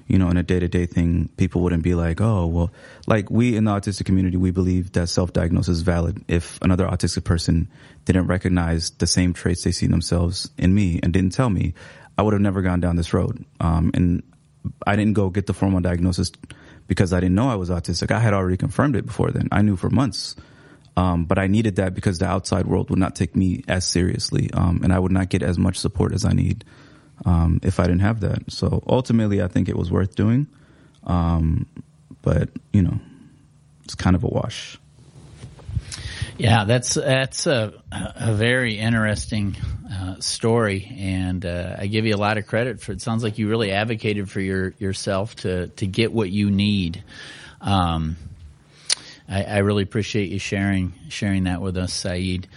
you 0.08 0.18
know, 0.18 0.30
in 0.30 0.38
a 0.38 0.44
day 0.44 0.60
to 0.60 0.68
day 0.68 0.86
thing, 0.86 1.30
people 1.38 1.62
wouldn't 1.62 1.84
be 1.84 1.96
like, 1.96 2.22
oh, 2.22 2.48
well, 2.48 2.72
like 3.08 3.30
we 3.30 3.56
in 3.56 3.66
the 3.66 3.72
autistic 3.72 4.06
community, 4.06 4.38
we 4.38 4.52
believe 4.52 4.94
that 4.94 5.08
self 5.10 5.34
diagnosis 5.34 5.78
is 5.78 5.82
valid. 5.82 6.24
If 6.28 6.60
another 6.62 6.88
autistic 6.88 7.24
person 7.24 7.70
didn't 8.06 8.28
recognize 8.28 8.92
the 8.92 9.08
same 9.08 9.34
traits 9.34 9.64
they 9.64 9.72
see 9.72 9.88
themselves 9.88 10.50
in 10.58 10.74
me 10.74 11.00
and 11.04 11.14
didn't 11.14 11.34
tell 11.34 11.50
me, 11.50 11.74
I 12.18 12.22
would 12.22 12.34
have 12.34 12.42
never 12.42 12.62
gone 12.62 12.80
down 12.80 12.96
this 12.96 13.14
road. 13.14 13.46
Um, 13.60 13.92
and 13.94 14.24
I 14.86 14.96
didn't 14.96 15.14
go 15.14 15.30
get 15.30 15.46
the 15.46 15.54
formal 15.54 15.80
diagnosis 15.82 16.32
because 16.88 17.14
I 17.14 17.20
didn't 17.20 17.36
know 17.36 17.50
I 17.50 17.56
was 17.56 17.70
autistic. 17.70 18.12
I 18.12 18.20
had 18.20 18.34
already 18.34 18.58
confirmed 18.58 18.96
it 18.96 19.06
before 19.06 19.32
then. 19.32 19.48
I 19.52 19.62
knew 19.62 19.76
for 19.76 19.90
months. 19.90 20.36
Um, 21.00 21.24
but 21.24 21.40
I 21.40 21.48
needed 21.48 21.78
that 21.78 21.94
because 21.94 22.20
the 22.20 22.26
outside 22.26 22.68
world 22.68 22.90
would 22.90 23.00
not 23.00 23.16
take 23.16 23.34
me 23.34 23.64
as 23.70 23.86
seriously, 23.86 24.50
um, 24.54 24.82
and 24.84 24.92
I 24.92 25.00
would 25.00 25.14
not 25.14 25.30
get 25.30 25.42
as 25.42 25.58
much 25.58 25.78
support 25.78 26.14
as 26.14 26.26
I 26.26 26.34
need 26.34 26.66
um, 27.26 27.62
if 27.64 27.80
I 27.80 27.84
didn't 27.84 28.02
have 28.02 28.20
that. 28.20 28.52
So 28.52 28.84
ultimately, 28.86 29.42
I 29.42 29.48
think 29.48 29.70
it 29.70 29.78
was 29.78 29.90
worth 29.90 30.16
doing, 30.16 30.48
um, 31.06 31.68
but 32.22 32.50
you 32.74 32.82
know, 32.82 33.00
it's 33.86 33.96
kind 33.96 34.14
of 34.14 34.26
a 34.26 34.28
wash. 34.28 34.78
Yeah, 36.38 36.66
that's 36.66 36.96
that's 36.96 37.48
a 37.48 37.82
a 37.94 38.34
very 38.34 38.78
interesting 38.78 39.56
uh, 39.90 40.20
story, 40.20 40.94
and 41.00 41.46
uh, 41.46 41.78
I 41.80 41.88
give 41.88 42.06
you 42.06 42.14
a 42.14 42.18
lot 42.18 42.38
of 42.38 42.46
credit 42.46 42.82
for. 42.82 42.92
It 42.92 43.02
sounds 43.02 43.24
like 43.24 43.38
you 43.38 43.48
really 43.48 43.72
advocated 43.72 44.30
for 44.30 44.42
your 44.42 44.74
yourself 44.80 45.34
to 45.38 45.68
to 45.68 45.88
get 45.88 46.12
what 46.12 46.30
you 46.30 46.52
need. 46.52 47.06
Um, 47.62 48.18
I, 49.30 49.44
I 49.44 49.58
really 49.60 49.84
appreciate 49.84 50.32
you 50.32 50.40
sharing 50.40 50.94
sharing 51.10 51.44
that 51.44 51.62
with 51.62 51.78
us, 51.78 51.94
Said. 51.94 52.48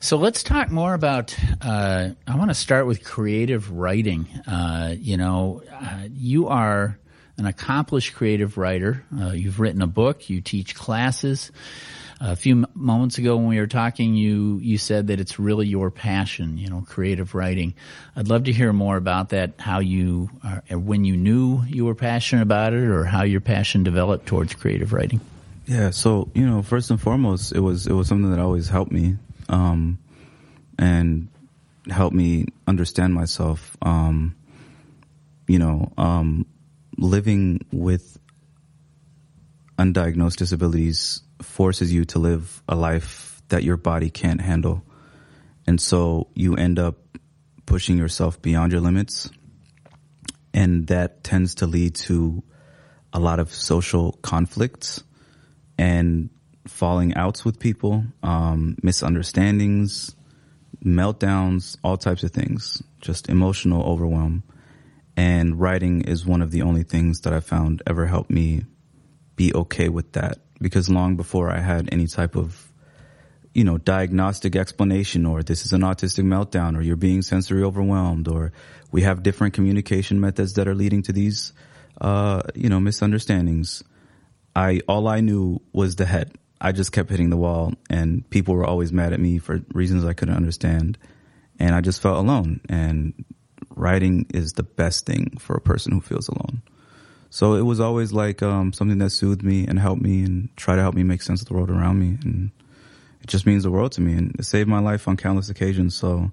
So 0.00 0.16
let's 0.16 0.42
talk 0.42 0.70
more 0.70 0.94
about. 0.94 1.36
Uh, 1.60 2.10
I 2.26 2.36
want 2.36 2.50
to 2.50 2.54
start 2.54 2.86
with 2.86 3.04
creative 3.04 3.70
writing. 3.70 4.28
Uh, 4.46 4.94
you 4.96 5.16
know, 5.16 5.62
uh, 5.72 6.04
you 6.12 6.48
are 6.48 6.98
an 7.36 7.46
accomplished 7.46 8.14
creative 8.14 8.58
writer. 8.58 9.04
Uh, 9.16 9.30
you've 9.30 9.58
written 9.60 9.82
a 9.82 9.86
book. 9.86 10.28
You 10.28 10.40
teach 10.40 10.74
classes. 10.74 11.50
A 12.20 12.34
few 12.34 12.66
moments 12.74 13.18
ago 13.18 13.36
when 13.36 13.46
we 13.46 13.60
were 13.60 13.68
talking, 13.68 14.14
you 14.14 14.58
you 14.60 14.76
said 14.76 15.06
that 15.06 15.20
it's 15.20 15.38
really 15.38 15.68
your 15.68 15.90
passion. 15.92 16.58
You 16.58 16.68
know, 16.68 16.84
creative 16.88 17.34
writing. 17.36 17.74
I'd 18.16 18.26
love 18.26 18.44
to 18.44 18.52
hear 18.52 18.72
more 18.72 18.96
about 18.96 19.28
that. 19.28 19.52
How 19.58 19.78
you, 19.78 20.30
are, 20.42 20.62
when 20.76 21.04
you 21.04 21.16
knew 21.16 21.62
you 21.64 21.84
were 21.84 21.94
passionate 21.94 22.42
about 22.42 22.72
it, 22.72 22.82
or 22.82 23.04
how 23.04 23.22
your 23.22 23.40
passion 23.40 23.84
developed 23.84 24.26
towards 24.26 24.54
creative 24.54 24.92
writing. 24.92 25.20
Yeah, 25.68 25.90
so 25.90 26.30
you 26.34 26.46
know, 26.46 26.62
first 26.62 26.90
and 26.90 26.98
foremost, 26.98 27.52
it 27.52 27.60
was 27.60 27.86
it 27.86 27.92
was 27.92 28.08
something 28.08 28.30
that 28.30 28.40
always 28.40 28.70
helped 28.70 28.90
me, 28.90 29.18
um, 29.50 29.98
and 30.78 31.28
helped 31.90 32.16
me 32.16 32.46
understand 32.66 33.12
myself. 33.12 33.76
Um, 33.82 34.34
you 35.46 35.58
know, 35.58 35.92
um, 35.98 36.46
living 36.96 37.66
with 37.70 38.18
undiagnosed 39.78 40.36
disabilities 40.36 41.20
forces 41.42 41.92
you 41.92 42.06
to 42.06 42.18
live 42.18 42.62
a 42.66 42.74
life 42.74 43.42
that 43.48 43.62
your 43.62 43.76
body 43.76 44.08
can't 44.08 44.40
handle. 44.40 44.82
And 45.66 45.78
so 45.78 46.28
you 46.34 46.56
end 46.56 46.78
up 46.78 46.96
pushing 47.66 47.98
yourself 47.98 48.40
beyond 48.40 48.72
your 48.72 48.80
limits. 48.80 49.30
And 50.54 50.86
that 50.86 51.22
tends 51.22 51.56
to 51.56 51.66
lead 51.66 51.94
to 52.06 52.42
a 53.12 53.20
lot 53.20 53.38
of 53.38 53.52
social 53.52 54.12
conflicts 54.22 55.04
and 55.78 56.28
falling 56.66 57.14
outs 57.14 57.44
with 57.44 57.58
people, 57.58 58.04
um, 58.22 58.76
misunderstandings, 58.82 60.14
meltdowns, 60.84 61.76
all 61.82 61.96
types 61.96 62.22
of 62.22 62.30
things, 62.30 62.82
just 63.00 63.28
emotional 63.28 63.82
overwhelm. 63.82 64.42
And 65.16 65.58
writing 65.58 66.02
is 66.02 66.26
one 66.26 66.42
of 66.42 66.50
the 66.50 66.62
only 66.62 66.84
things 66.84 67.22
that 67.22 67.32
I 67.32 67.40
found 67.40 67.82
ever 67.86 68.06
helped 68.06 68.30
me 68.30 68.64
be 69.34 69.52
okay 69.54 69.88
with 69.88 70.12
that. 70.12 70.38
Because 70.60 70.88
long 70.88 71.16
before 71.16 71.50
I 71.50 71.58
had 71.60 71.88
any 71.92 72.06
type 72.06 72.36
of, 72.36 72.70
you 73.54 73.64
know, 73.64 73.78
diagnostic 73.78 74.54
explanation 74.54 75.26
or 75.26 75.42
this 75.42 75.64
is 75.64 75.72
an 75.72 75.82
autistic 75.82 76.24
meltdown 76.24 76.76
or 76.76 76.82
you're 76.82 76.96
being 76.96 77.22
sensory 77.22 77.62
overwhelmed 77.62 78.28
or 78.28 78.52
we 78.90 79.02
have 79.02 79.22
different 79.22 79.54
communication 79.54 80.20
methods 80.20 80.54
that 80.54 80.68
are 80.68 80.74
leading 80.74 81.02
to 81.02 81.12
these, 81.12 81.52
uh, 82.00 82.42
you 82.54 82.68
know, 82.68 82.80
misunderstandings. 82.80 83.82
I, 84.58 84.80
all 84.88 85.06
I 85.06 85.20
knew 85.20 85.60
was 85.72 85.94
the 85.94 86.04
head. 86.04 86.32
I 86.60 86.72
just 86.72 86.90
kept 86.90 87.10
hitting 87.10 87.30
the 87.30 87.36
wall 87.36 87.74
and 87.88 88.28
people 88.28 88.54
were 88.56 88.64
always 88.64 88.92
mad 88.92 89.12
at 89.12 89.20
me 89.20 89.38
for 89.38 89.60
reasons 89.72 90.04
I 90.04 90.14
couldn't 90.14 90.34
understand. 90.34 90.98
And 91.60 91.76
I 91.76 91.80
just 91.80 92.02
felt 92.02 92.18
alone 92.18 92.60
and 92.68 93.24
writing 93.76 94.26
is 94.34 94.54
the 94.54 94.64
best 94.64 95.06
thing 95.06 95.36
for 95.38 95.54
a 95.54 95.60
person 95.60 95.92
who 95.92 96.00
feels 96.00 96.28
alone. 96.28 96.62
So 97.30 97.54
it 97.54 97.62
was 97.62 97.78
always 97.78 98.12
like 98.12 98.42
um, 98.42 98.72
something 98.72 98.98
that 98.98 99.10
soothed 99.10 99.44
me 99.44 99.64
and 99.64 99.78
helped 99.78 100.02
me 100.02 100.24
and 100.24 100.48
try 100.56 100.74
to 100.74 100.82
help 100.82 100.96
me 100.96 101.04
make 101.04 101.22
sense 101.22 101.40
of 101.40 101.46
the 101.46 101.54
world 101.54 101.70
around 101.70 102.00
me. 102.00 102.18
And 102.24 102.50
it 103.22 103.28
just 103.28 103.46
means 103.46 103.62
the 103.62 103.70
world 103.70 103.92
to 103.92 104.00
me 104.00 104.14
and 104.14 104.34
it 104.40 104.44
saved 104.44 104.68
my 104.68 104.80
life 104.80 105.06
on 105.06 105.16
countless 105.16 105.50
occasions. 105.50 105.94
So, 105.94 106.32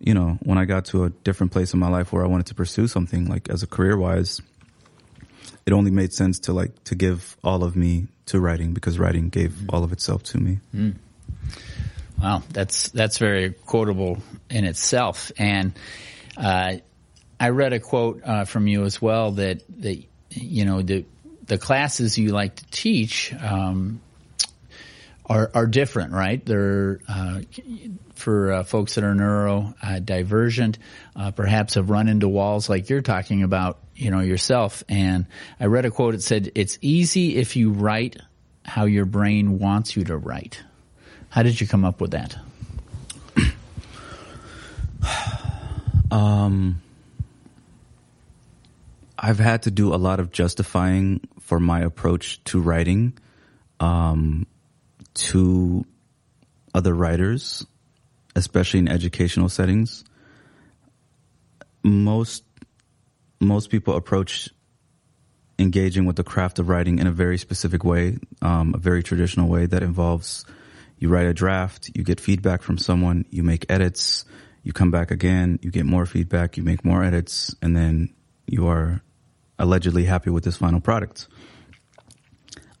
you 0.00 0.12
know, 0.12 0.38
when 0.42 0.58
I 0.58 0.64
got 0.64 0.86
to 0.86 1.04
a 1.04 1.10
different 1.10 1.52
place 1.52 1.72
in 1.72 1.78
my 1.78 1.88
life 1.88 2.12
where 2.12 2.24
I 2.24 2.28
wanted 2.28 2.46
to 2.46 2.54
pursue 2.56 2.88
something 2.88 3.28
like 3.28 3.48
as 3.48 3.62
a 3.62 3.68
career 3.68 3.96
wise, 3.96 4.42
it 5.66 5.72
only 5.72 5.90
made 5.90 6.12
sense 6.12 6.40
to 6.40 6.52
like 6.52 6.84
to 6.84 6.94
give 6.94 7.36
all 7.42 7.64
of 7.64 7.76
me 7.76 8.06
to 8.26 8.40
writing 8.40 8.74
because 8.74 8.98
writing 8.98 9.28
gave 9.28 9.52
mm. 9.52 9.66
all 9.70 9.84
of 9.84 9.92
itself 9.92 10.22
to 10.24 10.38
me. 10.38 10.58
Mm. 10.74 10.94
Wow, 12.20 12.42
that's 12.50 12.88
that's 12.88 13.18
very 13.18 13.50
quotable 13.50 14.18
in 14.50 14.64
itself. 14.64 15.32
And 15.36 15.72
uh, 16.36 16.76
I 17.40 17.48
read 17.48 17.72
a 17.72 17.80
quote 17.80 18.22
uh, 18.24 18.44
from 18.44 18.66
you 18.66 18.84
as 18.84 19.00
well 19.00 19.32
that 19.32 19.62
that 19.80 20.02
you 20.30 20.64
know 20.64 20.82
the 20.82 21.04
the 21.46 21.58
classes 21.58 22.16
you 22.18 22.30
like 22.30 22.56
to 22.56 22.64
teach 22.70 23.34
um, 23.34 24.00
are 25.26 25.50
are 25.54 25.66
different, 25.66 26.12
right? 26.12 26.44
They're 26.44 27.00
uh, 27.08 27.40
for 28.14 28.52
uh, 28.52 28.62
folks 28.64 28.94
that 28.94 29.04
are 29.04 29.14
neurodivergent, 29.14 30.76
uh, 31.16 31.30
perhaps 31.30 31.74
have 31.74 31.90
run 31.90 32.08
into 32.08 32.28
walls 32.28 32.68
like 32.68 32.90
you're 32.90 33.02
talking 33.02 33.42
about, 33.42 33.78
you 33.96 34.10
know, 34.10 34.20
yourself. 34.20 34.84
And 34.88 35.26
I 35.58 35.66
read 35.66 35.84
a 35.84 35.90
quote. 35.90 36.14
that 36.14 36.22
said, 36.22 36.52
"It's 36.54 36.78
easy 36.80 37.36
if 37.36 37.56
you 37.56 37.70
write 37.70 38.16
how 38.64 38.84
your 38.84 39.04
brain 39.04 39.58
wants 39.58 39.96
you 39.96 40.04
to 40.04 40.16
write." 40.16 40.62
How 41.30 41.42
did 41.42 41.60
you 41.60 41.66
come 41.66 41.84
up 41.84 42.00
with 42.00 42.12
that? 42.12 42.36
um, 46.12 46.80
I've 49.18 49.40
had 49.40 49.62
to 49.62 49.72
do 49.72 49.92
a 49.92 49.96
lot 49.96 50.20
of 50.20 50.30
justifying 50.30 51.26
for 51.40 51.58
my 51.58 51.80
approach 51.80 52.42
to 52.44 52.60
writing. 52.60 53.18
Um, 53.80 54.46
to 55.14 55.84
other 56.74 56.94
writers, 56.94 57.66
especially 58.34 58.80
in 58.80 58.88
educational 58.88 59.48
settings. 59.48 60.04
Most 61.82 62.44
most 63.40 63.70
people 63.70 63.94
approach 63.96 64.48
engaging 65.58 66.06
with 66.06 66.16
the 66.16 66.24
craft 66.24 66.58
of 66.58 66.68
writing 66.68 66.98
in 66.98 67.06
a 67.06 67.12
very 67.12 67.38
specific 67.38 67.84
way, 67.84 68.16
um, 68.42 68.74
a 68.74 68.78
very 68.78 69.02
traditional 69.02 69.48
way 69.48 69.66
that 69.66 69.82
involves 69.82 70.44
you 70.98 71.08
write 71.08 71.26
a 71.26 71.34
draft, 71.34 71.90
you 71.94 72.02
get 72.02 72.20
feedback 72.20 72.62
from 72.62 72.78
someone, 72.78 73.24
you 73.30 73.42
make 73.42 73.66
edits, 73.70 74.24
you 74.62 74.72
come 74.72 74.90
back 74.90 75.10
again, 75.10 75.58
you 75.62 75.70
get 75.70 75.84
more 75.84 76.06
feedback, 76.06 76.56
you 76.56 76.62
make 76.62 76.84
more 76.84 77.04
edits, 77.04 77.54
and 77.60 77.76
then 77.76 78.14
you 78.46 78.66
are 78.68 79.02
allegedly 79.58 80.04
happy 80.04 80.30
with 80.30 80.44
this 80.44 80.56
final 80.56 80.80
product. 80.80 81.28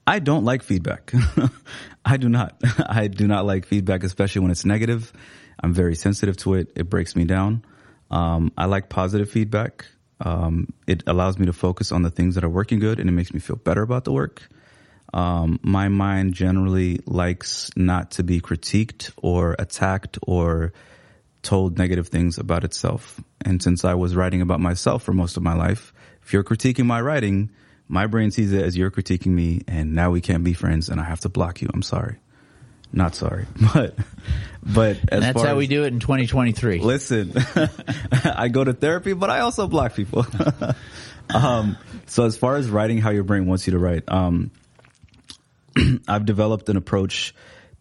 I 0.06 0.18
don't 0.18 0.44
like 0.44 0.62
feedback. 0.62 1.12
I 2.04 2.16
do 2.16 2.28
not. 2.28 2.60
I 2.86 3.08
do 3.08 3.26
not 3.26 3.46
like 3.46 3.66
feedback, 3.66 4.04
especially 4.04 4.42
when 4.42 4.50
it's 4.50 4.64
negative. 4.64 5.12
I'm 5.60 5.72
very 5.72 5.94
sensitive 5.94 6.36
to 6.38 6.54
it. 6.54 6.72
It 6.76 6.90
breaks 6.90 7.16
me 7.16 7.24
down. 7.24 7.64
Um, 8.10 8.52
I 8.56 8.66
like 8.66 8.88
positive 8.88 9.30
feedback. 9.30 9.86
Um, 10.20 10.72
it 10.86 11.02
allows 11.06 11.38
me 11.38 11.46
to 11.46 11.52
focus 11.52 11.90
on 11.90 12.02
the 12.02 12.10
things 12.10 12.34
that 12.34 12.44
are 12.44 12.48
working 12.48 12.78
good 12.78 13.00
and 13.00 13.08
it 13.08 13.12
makes 13.12 13.32
me 13.32 13.40
feel 13.40 13.56
better 13.56 13.82
about 13.82 14.04
the 14.04 14.12
work. 14.12 14.42
Um, 15.12 15.60
my 15.62 15.88
mind 15.88 16.34
generally 16.34 17.00
likes 17.06 17.70
not 17.76 18.12
to 18.12 18.24
be 18.24 18.40
critiqued 18.40 19.12
or 19.16 19.54
attacked 19.58 20.18
or 20.22 20.72
told 21.42 21.78
negative 21.78 22.08
things 22.08 22.38
about 22.38 22.64
itself. 22.64 23.20
And 23.44 23.62
since 23.62 23.84
I 23.84 23.94
was 23.94 24.16
writing 24.16 24.40
about 24.40 24.60
myself 24.60 25.02
for 25.02 25.12
most 25.12 25.36
of 25.36 25.42
my 25.42 25.54
life, 25.54 25.92
if 26.22 26.32
you're 26.32 26.42
critiquing 26.42 26.86
my 26.86 27.00
writing, 27.00 27.50
my 27.94 28.08
brain 28.08 28.32
sees 28.32 28.52
it 28.52 28.60
as 28.60 28.76
you're 28.76 28.90
critiquing 28.90 29.28
me 29.28 29.62
and 29.68 29.94
now 29.94 30.10
we 30.10 30.20
can't 30.20 30.42
be 30.42 30.52
friends 30.52 30.88
and 30.88 31.00
I 31.00 31.04
have 31.04 31.20
to 31.20 31.28
block 31.28 31.62
you. 31.62 31.70
I'm 31.72 31.82
sorry. 31.82 32.16
Not 32.92 33.14
sorry, 33.14 33.46
but, 33.74 33.96
but 34.62 34.98
that's 35.08 35.42
how 35.42 35.52
as, 35.52 35.56
we 35.56 35.66
do 35.66 35.82
it 35.82 35.92
in 35.92 35.98
2023. 36.00 36.78
Listen, 36.78 37.32
I 38.24 38.46
go 38.48 38.62
to 38.62 38.72
therapy, 38.72 39.14
but 39.14 39.30
I 39.30 39.40
also 39.40 39.66
block 39.66 39.94
people. 39.94 40.24
um, 41.34 41.76
so 42.06 42.24
as 42.24 42.36
far 42.36 42.54
as 42.54 42.70
writing 42.70 42.98
how 42.98 43.10
your 43.10 43.24
brain 43.24 43.46
wants 43.46 43.66
you 43.66 43.72
to 43.72 43.80
write, 43.80 44.04
um, 44.06 44.52
I've 46.08 46.24
developed 46.24 46.68
an 46.68 46.76
approach 46.76 47.34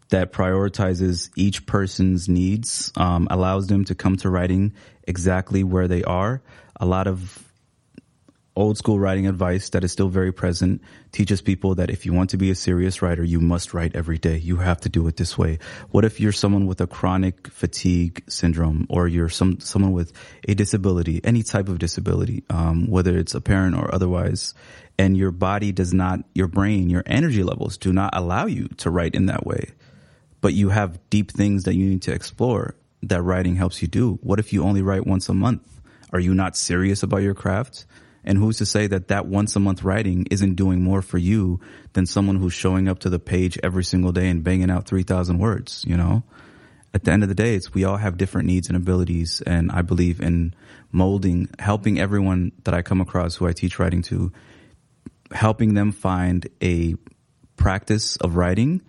that 0.09 0.31
prioritizes 0.31 1.29
each 1.35 1.67
person's 1.67 2.27
needs, 2.27 2.91
um, 2.95 3.27
allows 3.29 3.67
them 3.67 3.85
to 3.85 3.95
come 3.95 4.17
to 4.17 4.31
writing 4.31 4.73
exactly 5.03 5.63
where 5.63 5.87
they 5.87 6.03
are. 6.03 6.41
A 6.79 6.87
lot 6.87 7.05
of 7.05 7.42
old 8.55 8.77
school 8.77 8.99
writing 8.99 9.27
advice 9.27 9.69
that 9.69 9.83
is 9.83 9.91
still 9.91 10.09
very 10.09 10.31
present 10.31 10.81
teaches 11.11 11.41
people 11.41 11.75
that 11.75 11.89
if 11.89 12.05
you 12.05 12.13
want 12.13 12.29
to 12.29 12.37
be 12.37 12.51
a 12.51 12.55
serious 12.55 13.01
writer, 13.01 13.23
you 13.23 13.39
must 13.39 13.73
write 13.73 13.95
every 13.95 14.17
day. 14.17 14.37
You 14.37 14.57
have 14.57 14.81
to 14.81 14.89
do 14.89 15.07
it 15.07 15.17
this 15.17 15.37
way. 15.37 15.59
What 15.89 16.05
if 16.05 16.19
you're 16.19 16.31
someone 16.31 16.67
with 16.67 16.79
a 16.81 16.87
chronic 16.87 17.47
fatigue 17.47 18.23
syndrome 18.27 18.85
or 18.89 19.07
you're 19.07 19.29
some, 19.29 19.59
someone 19.59 19.91
with 19.91 20.13
a 20.47 20.53
disability, 20.53 21.19
any 21.23 21.43
type 21.43 21.67
of 21.67 21.79
disability, 21.79 22.43
um, 22.49 22.89
whether 22.89 23.17
it's 23.17 23.33
apparent 23.33 23.75
or 23.75 23.93
otherwise, 23.93 24.53
and 24.97 25.17
your 25.17 25.31
body 25.31 25.71
does 25.71 25.93
not, 25.93 26.19
your 26.33 26.47
brain, 26.47 26.89
your 26.89 27.03
energy 27.05 27.43
levels 27.43 27.77
do 27.77 27.91
not 27.91 28.15
allow 28.15 28.45
you 28.45 28.67
to 28.77 28.91
write 28.91 29.15
in 29.15 29.25
that 29.27 29.45
way, 29.45 29.71
but 30.41 30.53
you 30.53 30.69
have 30.69 30.99
deep 31.09 31.31
things 31.31 31.63
that 31.63 31.73
you 31.73 31.85
need 31.85 32.03
to 32.03 32.13
explore 32.13 32.75
that 33.01 33.21
writing 33.21 33.55
helps 33.55 33.81
you 33.81 33.87
do. 33.87 34.19
What 34.21 34.39
if 34.39 34.53
you 34.53 34.63
only 34.63 34.81
write 34.81 35.07
once 35.07 35.27
a 35.29 35.33
month? 35.33 35.67
Are 36.11 36.19
you 36.19 36.33
not 36.35 36.55
serious 36.55 37.01
about 37.01 37.23
your 37.23 37.33
craft? 37.33 37.85
And 38.25 38.37
who's 38.37 38.57
to 38.59 38.65
say 38.65 38.87
that 38.87 39.09
that 39.09 39.25
once 39.25 39.55
a 39.55 39.59
month 39.59 39.83
writing 39.83 40.27
isn't 40.31 40.55
doing 40.55 40.81
more 40.81 41.01
for 41.01 41.17
you 41.17 41.59
than 41.93 42.05
someone 42.05 42.37
who's 42.37 42.53
showing 42.53 42.87
up 42.87 42.99
to 42.99 43.09
the 43.09 43.19
page 43.19 43.59
every 43.61 43.83
single 43.83 44.11
day 44.11 44.29
and 44.29 44.43
banging 44.43 44.71
out 44.71 44.87
3,000 44.87 45.39
words, 45.39 45.83
you 45.87 45.97
know? 45.97 46.23
At 46.93 47.03
the 47.03 47.11
end 47.11 47.23
of 47.23 47.29
the 47.29 47.35
day, 47.35 47.55
it's 47.55 47.73
we 47.73 47.85
all 47.85 47.97
have 47.97 48.17
different 48.17 48.47
needs 48.47 48.67
and 48.67 48.77
abilities. 48.77 49.41
And 49.45 49.71
I 49.71 49.81
believe 49.81 50.21
in 50.21 50.53
molding, 50.91 51.49
helping 51.57 51.99
everyone 51.99 52.51
that 52.63 52.73
I 52.73 52.81
come 52.81 53.01
across 53.01 53.35
who 53.35 53.47
I 53.47 53.51
teach 53.51 53.79
writing 53.79 54.03
to, 54.03 54.31
helping 55.31 55.73
them 55.73 55.91
find 55.91 56.47
a 56.61 56.95
practice 57.57 58.15
of 58.17 58.35
writing 58.35 58.81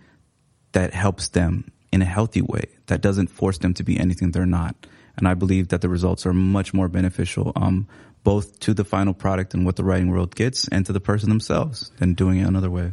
that 0.73 0.93
helps 0.93 1.29
them 1.29 1.71
in 1.93 2.03
a 2.03 2.05
healthy 2.05 2.43
way, 2.43 2.67
that 2.87 3.01
doesn't 3.01 3.29
force 3.29 3.59
them 3.59 3.73
to 3.75 3.85
be 3.85 3.99
anything 3.99 4.33
they're 4.33 4.47
not. 4.47 4.75
And 5.17 5.29
I 5.29 5.35
believe 5.35 5.69
that 5.69 5.81
the 5.81 5.89
results 5.89 6.27
are 6.27 6.33
much 6.33 6.75
more 6.75 6.89
beneficial, 6.89 7.53
um, 7.57 7.87
both 8.25 8.59
to 8.61 8.75
the 8.75 8.85
final 8.85 9.15
product 9.15 9.55
and 9.55 9.65
what 9.65 9.77
the 9.77 9.85
writing 9.85 10.11
world 10.11 10.35
gets 10.35 10.67
and 10.69 10.85
to 10.87 10.93
the 10.93 11.01
person 11.01 11.29
themselves 11.29 11.93
than 11.99 12.15
doing 12.15 12.41
it 12.41 12.49
another 12.49 12.71
way. 12.71 12.93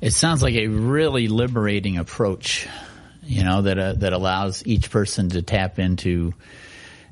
It 0.00 0.12
sounds 0.12 0.42
like 0.42 0.54
a 0.54 0.66
really 0.66 1.28
liberating 1.28 1.98
approach, 1.98 2.66
you 3.22 3.44
know, 3.44 3.62
that, 3.62 3.78
uh, 3.78 3.92
that 3.94 4.12
allows 4.12 4.66
each 4.66 4.90
person 4.90 5.28
to 5.30 5.42
tap 5.42 5.78
into 5.78 6.34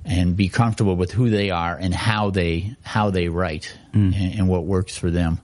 and 0.04 0.36
be 0.36 0.48
comfortable 0.48 0.96
with 0.96 1.12
who 1.12 1.30
they 1.30 1.50
are 1.50 1.76
and 1.76 1.94
how 1.94 2.30
they, 2.30 2.74
how 2.82 3.10
they 3.10 3.28
write 3.28 3.72
mm. 3.94 4.14
and, 4.14 4.40
and, 4.40 4.48
what 4.48 4.64
works 4.64 4.96
for 4.96 5.10
them. 5.10 5.40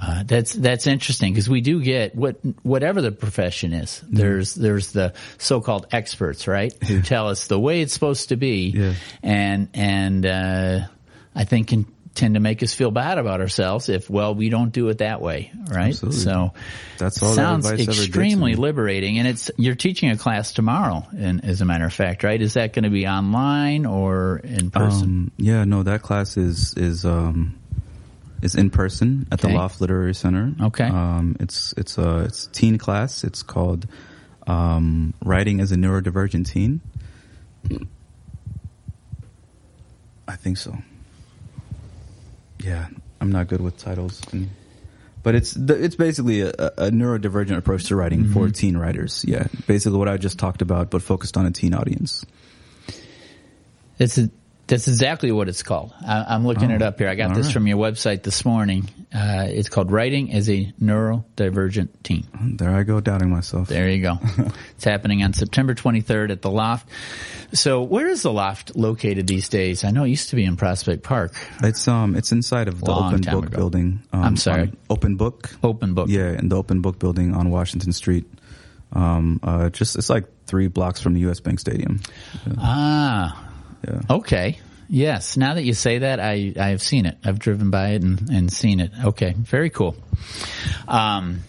Uh, 0.00 0.22
that's 0.24 0.54
that's 0.54 0.86
interesting 0.86 1.30
because 1.32 1.48
we 1.48 1.60
do 1.60 1.82
get 1.82 2.14
what 2.14 2.36
whatever 2.62 3.02
the 3.02 3.12
profession 3.12 3.74
is. 3.74 4.02
There's 4.08 4.54
there's 4.54 4.92
the 4.92 5.12
so-called 5.36 5.88
experts, 5.92 6.46
right, 6.46 6.72
who 6.84 7.02
tell 7.02 7.28
us 7.28 7.48
the 7.48 7.60
way 7.60 7.82
it's 7.82 7.92
supposed 7.92 8.30
to 8.30 8.36
be, 8.36 8.70
Yeah. 8.70 8.94
and 9.22 9.68
and 9.74 10.24
uh, 10.24 10.80
I 11.34 11.44
think 11.44 11.68
can 11.68 11.86
tend 12.12 12.34
to 12.34 12.40
make 12.40 12.60
us 12.62 12.74
feel 12.74 12.90
bad 12.90 13.18
about 13.18 13.40
ourselves 13.40 13.88
if 13.88 14.10
well 14.10 14.34
we 14.34 14.48
don't 14.48 14.72
do 14.72 14.88
it 14.88 14.98
that 14.98 15.20
way, 15.22 15.52
right? 15.68 15.90
Absolutely. 15.90 16.20
So 16.20 16.52
That's 16.98 17.22
all 17.22 17.28
that 17.30 17.34
sounds 17.36 17.66
advice 17.66 17.86
ever 17.86 17.92
did 17.92 17.94
to 17.94 18.06
extremely 18.06 18.56
liberating, 18.56 19.18
and 19.18 19.28
it's 19.28 19.50
you're 19.56 19.76
teaching 19.76 20.10
a 20.10 20.16
class 20.16 20.52
tomorrow, 20.52 21.06
and 21.16 21.44
as 21.44 21.60
a 21.60 21.64
matter 21.64 21.84
of 21.86 21.92
fact, 21.92 22.24
right? 22.24 22.40
Is 22.42 22.54
that 22.54 22.72
going 22.72 22.82
to 22.82 22.90
be 22.90 23.06
online 23.06 23.86
or 23.86 24.38
in 24.42 24.70
person? 24.70 25.02
Um, 25.04 25.32
yeah, 25.36 25.64
no, 25.64 25.84
that 25.84 26.02
class 26.02 26.36
is 26.36 26.74
is 26.74 27.04
um, 27.04 27.54
is 28.42 28.56
in 28.56 28.70
person 28.70 29.28
at 29.30 29.42
Okay. 29.42 29.52
the 29.52 29.58
Loft 29.58 29.80
Literary 29.80 30.14
Center. 30.14 30.52
Okay. 30.60 30.84
Um, 30.84 31.36
it's 31.38 31.72
it's 31.76 31.96
a 31.96 32.24
it's 32.24 32.46
a 32.46 32.50
teen 32.50 32.76
class. 32.76 33.22
It's 33.22 33.44
called 33.44 33.86
um, 34.48 35.14
Writing 35.24 35.60
as 35.60 35.70
a 35.70 35.76
Neurodivergent 35.76 36.48
Teen. 36.50 36.80
I 40.26 40.34
think 40.36 40.56
so. 40.58 40.76
Yeah, 42.62 42.88
I'm 43.20 43.32
not 43.32 43.48
good 43.48 43.60
with 43.60 43.78
titles, 43.78 44.20
and, 44.32 44.50
but 45.22 45.34
it's 45.34 45.52
the, 45.52 45.82
it's 45.82 45.96
basically 45.96 46.42
a, 46.42 46.50
a 46.50 46.90
neurodivergent 46.90 47.56
approach 47.56 47.84
to 47.84 47.96
writing 47.96 48.26
for 48.26 48.44
Mm-hmm. 48.44 48.52
teen 48.52 48.76
writers. 48.76 49.24
Yeah, 49.26 49.46
basically 49.66 49.98
what 49.98 50.08
I 50.08 50.16
just 50.18 50.38
talked 50.38 50.62
about, 50.62 50.90
but 50.90 51.02
focused 51.02 51.36
on 51.36 51.46
a 51.46 51.50
teen 51.50 51.74
audience. 51.74 52.24
That's 53.98 54.18
that's 54.70 54.88
exactly 54.88 55.30
what 55.32 55.48
it's 55.48 55.62
called. 55.62 55.92
I, 56.06 56.24
I'm 56.28 56.46
looking 56.46 56.70
Oh, 56.72 56.76
it 56.76 56.82
up 56.82 56.98
here. 56.98 57.08
I 57.08 57.14
got 57.16 57.34
this 57.34 57.46
right. 57.46 57.52
from 57.52 57.66
your 57.66 57.76
website 57.76 58.22
this 58.22 58.44
morning. 58.44 58.88
Uh, 59.14 59.46
it's 59.48 59.68
called 59.68 59.90
Writing 59.90 60.32
as 60.32 60.48
a 60.48 60.72
Neurodivergent 60.80 61.88
Teen. 62.04 62.26
There 62.56 62.70
I 62.70 62.84
go, 62.84 63.00
doubting 63.00 63.28
myself. 63.30 63.68
There 63.68 63.88
you 63.90 64.00
go. 64.00 64.18
it's 64.76 64.84
happening 64.84 65.22
on 65.24 65.32
September 65.32 65.74
23rd 65.74 66.30
at 66.30 66.42
the 66.42 66.50
Loft. 66.50 66.88
So, 67.52 67.82
where 67.82 68.06
is 68.06 68.22
the 68.22 68.32
Loft 68.32 68.76
located 68.76 69.26
these 69.26 69.48
days? 69.48 69.82
I 69.82 69.90
know 69.90 70.04
it 70.04 70.08
used 70.10 70.30
to 70.30 70.36
be 70.36 70.44
in 70.44 70.56
Prospect 70.56 71.02
Park. 71.02 71.34
It's 71.64 71.88
um, 71.88 72.14
it's 72.14 72.30
inside 72.30 72.68
of 72.68 72.80
the 72.80 72.90
Long 72.90 73.12
Open 73.14 73.22
Book 73.32 73.46
ago. 73.46 73.56
building. 73.56 74.02
Um, 74.12 74.22
I'm 74.22 74.36
sorry? 74.36 74.72
Open 74.88 75.16
Book. 75.16 75.50
Open 75.64 75.94
book. 75.94 76.08
Yeah, 76.08 76.30
in 76.38 76.48
the 76.48 76.56
Open 76.56 76.80
Book 76.80 76.98
building 77.00 77.34
on 77.34 77.50
Washington 77.50 77.92
Street. 77.92 78.26
Um, 78.92 79.40
uh, 79.42 79.70
just 79.70 79.96
it's 79.96 80.08
like 80.10 80.26
three 80.46 80.68
blocks 80.68 81.00
from 81.00 81.14
the 81.14 81.20
U.S. 81.20 81.40
Bank 81.40 81.58
Stadium. 81.58 82.00
Ah, 82.58 83.49
Yeah. 83.86 84.00
Okay. 84.10 84.58
Yes. 84.88 85.36
Now 85.36 85.54
that 85.54 85.62
you 85.62 85.72
say 85.72 85.98
that, 85.98 86.18
I, 86.18 86.52
I 86.58 86.68
have 86.70 86.82
seen 86.82 87.06
it. 87.06 87.16
I've 87.24 87.38
driven 87.38 87.70
by 87.70 87.90
it 87.90 88.02
and, 88.02 88.28
and 88.28 88.52
seen 88.52 88.80
it. 88.80 88.90
Okay. 89.04 89.34
Very 89.36 89.70
cool. 89.70 89.96
Um, 90.88 91.40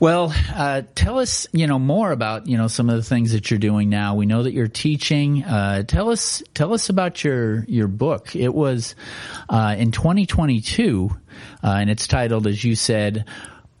well, 0.00 0.34
uh, 0.54 0.82
tell 0.94 1.18
us, 1.18 1.46
you 1.52 1.66
know, 1.66 1.78
more 1.78 2.10
about, 2.10 2.46
you 2.46 2.56
know, 2.56 2.68
some 2.68 2.88
of 2.88 2.96
the 2.96 3.02
things 3.02 3.32
that 3.32 3.50
you're 3.50 3.60
doing 3.60 3.90
now. 3.90 4.14
We 4.14 4.24
know 4.24 4.42
that 4.42 4.52
you're 4.54 4.66
teaching. 4.66 5.44
Uh, 5.44 5.82
tell 5.82 6.08
us, 6.10 6.42
tell 6.54 6.72
us 6.72 6.88
about 6.88 7.22
your, 7.22 7.64
your 7.64 7.86
book. 7.86 8.34
It 8.34 8.52
was, 8.54 8.94
uh, 9.50 9.76
in 9.78 9.92
2022, 9.92 11.10
uh, 11.62 11.66
and 11.66 11.90
it's 11.90 12.06
titled, 12.06 12.46
as 12.46 12.64
you 12.64 12.76
said, 12.76 13.26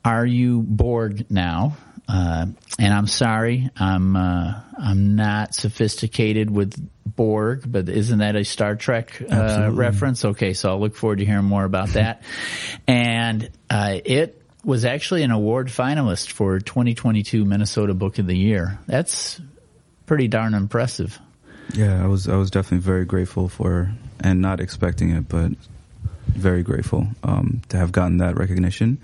Are 0.04 0.26
You 0.26 0.60
Borg 0.60 1.30
Now? 1.30 1.78
Uh, 2.10 2.46
and 2.78 2.94
I'm 2.94 3.06
sorry, 3.06 3.70
I'm, 3.76 4.16
uh, 4.16 4.60
I'm 4.78 5.14
not 5.16 5.54
sophisticated 5.54 6.50
with 6.50 6.74
Borg, 7.06 7.70
but 7.70 7.88
isn't 7.88 8.18
that 8.18 8.34
a 8.34 8.44
Star 8.44 8.74
Trek, 8.74 9.22
uh, 9.30 9.70
reference? 9.72 10.24
Okay. 10.24 10.54
So 10.54 10.70
I'll 10.70 10.80
look 10.80 10.96
forward 10.96 11.18
to 11.18 11.24
hearing 11.24 11.44
more 11.44 11.64
about 11.64 11.90
that. 11.90 12.22
and, 12.88 13.48
uh, 13.68 13.98
it, 14.04 14.40
was 14.64 14.84
actually 14.84 15.22
an 15.22 15.30
award 15.30 15.68
finalist 15.68 16.32
for 16.32 16.58
2022 16.58 17.44
Minnesota 17.44 17.94
Book 17.94 18.18
of 18.18 18.26
the 18.26 18.36
Year. 18.36 18.78
That's 18.86 19.40
pretty 20.06 20.28
darn 20.28 20.54
impressive. 20.54 21.18
Yeah, 21.72 22.02
I 22.02 22.06
was 22.06 22.28
I 22.28 22.36
was 22.36 22.50
definitely 22.50 22.84
very 22.84 23.04
grateful 23.04 23.48
for 23.48 23.92
and 24.20 24.42
not 24.42 24.60
expecting 24.60 25.10
it, 25.10 25.28
but 25.28 25.52
very 26.26 26.62
grateful 26.62 27.06
um, 27.22 27.62
to 27.68 27.76
have 27.76 27.92
gotten 27.92 28.18
that 28.18 28.36
recognition. 28.36 28.98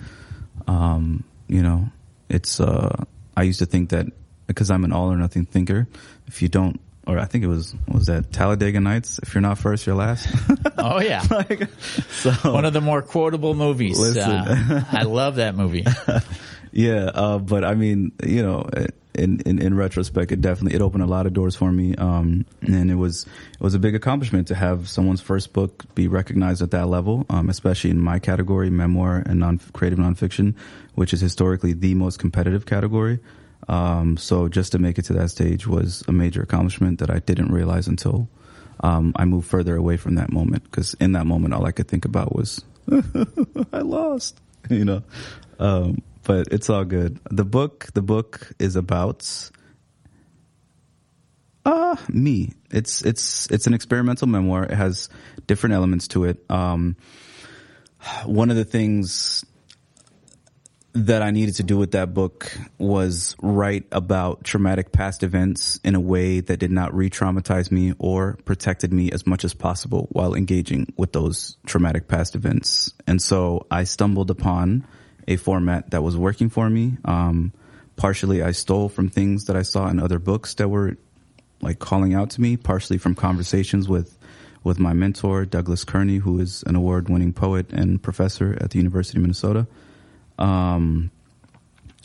Um, 0.67 1.25
you 1.49 1.63
know, 1.63 1.89
it's 2.29 2.61
uh, 2.61 3.05
I 3.37 3.43
used 3.43 3.59
to 3.61 3.67
think 3.67 3.91
that 3.91 4.07
because 4.47 4.71
I'm 4.71 4.85
an 4.85 4.93
all 4.93 5.13
or 5.13 5.17
nothing 5.17 5.45
thinker, 5.45 5.87
if 6.27 6.43
you 6.43 6.49
don't, 6.49 6.81
or 7.07 7.19
I 7.19 7.25
think 7.25 7.45
it 7.45 7.49
was 7.49 7.75
was 7.89 8.07
that 8.07 8.33
Talladega 8.33 8.81
Nights, 8.81 9.19
if 9.23 9.35
you're 9.35 9.43
not 9.43 9.59
first, 9.59 9.87
you're 9.87 9.97
last. 9.97 10.29
Oh 10.79 11.01
yeah, 11.01 11.25
like, 11.31 11.69
so 12.11 12.31
one 12.53 12.65
of 12.65 12.73
the 12.73 12.81
more 12.81 13.03
quotable 13.03 13.55
movies. 13.55 13.99
Uh, 14.17 14.85
I 14.93 15.03
love 15.03 15.37
that 15.37 15.57
movie. 15.57 15.85
Yeah, 16.77 17.11
uh, 17.15 17.39
but 17.39 17.65
I 17.65 17.75
mean, 17.75 18.13
you 18.23 18.43
know, 18.43 18.69
in, 19.15 19.41
in 19.47 19.63
in 19.63 19.75
retrospect, 19.75 20.31
it 20.31 20.43
definitely 20.43 20.77
it 20.77 20.83
opened 20.83 21.03
a 21.05 21.07
lot 21.07 21.25
of 21.25 21.33
doors 21.33 21.57
for 21.57 21.73
me, 21.73 21.95
um, 21.95 22.45
and 22.61 22.91
it 22.91 22.97
was 22.97 23.25
it 23.25 23.61
was 23.61 23.75
a 23.75 23.79
big 23.79 23.95
accomplishment 23.95 24.49
to 24.49 24.55
have 24.55 24.87
someone's 24.87 25.23
first 25.23 25.55
book 25.55 25.87
be 25.95 26.07
recognized 26.07 26.61
at 26.61 26.73
that 26.73 26.89
level, 26.89 27.25
um, 27.31 27.49
especially 27.49 27.89
in 27.89 27.99
my 27.99 28.19
category, 28.19 28.69
memoir 28.69 29.23
and 29.25 29.41
non 29.41 29.59
creative 29.73 29.99
nonfiction, 29.99 30.55
which 30.97 31.15
is 31.15 31.21
historically 31.23 31.73
the 31.73 31.95
most 31.95 32.19
competitive 32.19 32.67
category. 32.67 33.21
Um, 33.69 34.19
so 34.19 34.47
just 34.47 34.73
to 34.73 34.79
make 34.79 34.99
it 34.99 35.07
to 35.07 35.15
that 35.15 35.31
stage 35.31 35.67
was 35.67 36.05
a 36.09 36.13
major 36.13 36.43
accomplishment 36.43 36.99
that 36.99 37.09
I 37.09 37.21
didn't 37.21 37.53
realize 37.53 37.89
until 37.89 38.29
um, 38.81 39.15
I 39.17 39.25
moved 39.25 39.49
further 39.49 39.77
away 39.77 39.97
from 39.97 40.17
that 40.17 40.31
moment. 40.31 40.65
Because 40.65 40.93
in 41.01 41.13
that 41.13 41.25
moment, 41.25 41.55
all 41.55 41.65
I 41.65 41.73
could 41.73 41.89
think 41.89 42.05
about 42.05 42.37
was 42.37 42.63
I 43.73 43.79
lost, 43.79 44.39
you 44.69 44.85
know. 44.85 45.03
Um, 45.59 46.03
but 46.27 46.49
it's 46.51 46.69
all 46.69 46.85
good. 46.85 47.21
The 47.31 47.45
book, 47.45 47.87
the 47.95 48.03
book 48.03 48.53
is 48.59 48.75
about 48.77 49.51
uh 51.65 51.97
me. 52.09 52.53
It's 52.71 53.03
it's 53.03 53.49
it's 53.51 53.67
an 53.67 53.75
experimental 53.75 54.27
memoir. 54.27 54.65
It 54.65 54.75
has 54.75 55.09
different 55.47 55.75
elements 55.75 56.09
to 56.09 56.25
it. 56.25 56.45
Um, 56.51 56.97
one 58.25 58.51
of 58.51 58.57
the 58.57 58.65
things 58.65 59.45
that 60.95 61.23
I 61.23 61.31
needed 61.31 61.57
to 61.57 61.63
do 61.63 61.77
with 61.77 61.93
that 61.93 62.15
book 62.15 62.57
was 62.79 63.37
write 63.43 63.85
about 63.93 64.45
traumatic 64.45 64.93
past 64.93 65.23
events 65.23 65.79
in 65.85 65.95
a 65.95 66.01
way 66.01 66.41
that 66.41 66.57
did 66.57 66.71
not 66.71 66.95
re-traumatize 66.95 67.71
me 67.71 67.93
or 67.99 68.39
protected 68.47 68.95
me 68.95 69.13
as 69.13 69.27
much 69.27 69.45
as 69.45 69.53
possible 69.53 70.09
while 70.11 70.35
engaging 70.35 70.93
with 70.97 71.13
those 71.13 71.59
traumatic 71.67 72.09
past 72.09 72.35
events. 72.35 72.95
And 73.07 73.21
so 73.21 73.67
I 73.71 73.85
stumbled 73.85 74.31
upon 74.31 74.87
a 75.29 75.37
format 75.37 75.91
that 75.91 76.03
was 76.03 76.17
working 76.17 76.49
for 76.49 76.69
me. 76.71 76.97
Um, 77.05 77.53
partially 77.97 78.43
I 78.43 78.53
stole 78.53 78.89
from 78.89 79.09
things 79.09 79.47
that 79.47 79.57
I 79.57 79.63
saw 79.63 79.89
in 79.89 79.99
other 79.99 80.19
books 80.19 80.55
that 80.55 80.69
were 80.69 80.97
like 81.61 81.79
calling 81.79 82.15
out 82.15 82.31
to 82.31 82.41
me, 82.41 82.57
partially 82.57 82.99
from 82.99 83.15
conversations 83.15 83.89
with 83.89 84.19
with 84.63 84.79
my 84.81 84.93
mentor 84.93 85.45
Douglas 85.45 85.85
Kearney, 85.85 86.17
who 86.17 86.41
is 86.41 86.65
an 86.67 86.75
award-winning 86.75 87.33
poet 87.33 87.73
and 87.73 88.03
professor 88.03 88.59
at 88.61 88.71
the 88.71 88.79
University 88.79 89.17
of 89.17 89.23
Minnesota. 89.23 89.69
Um, 90.41 91.13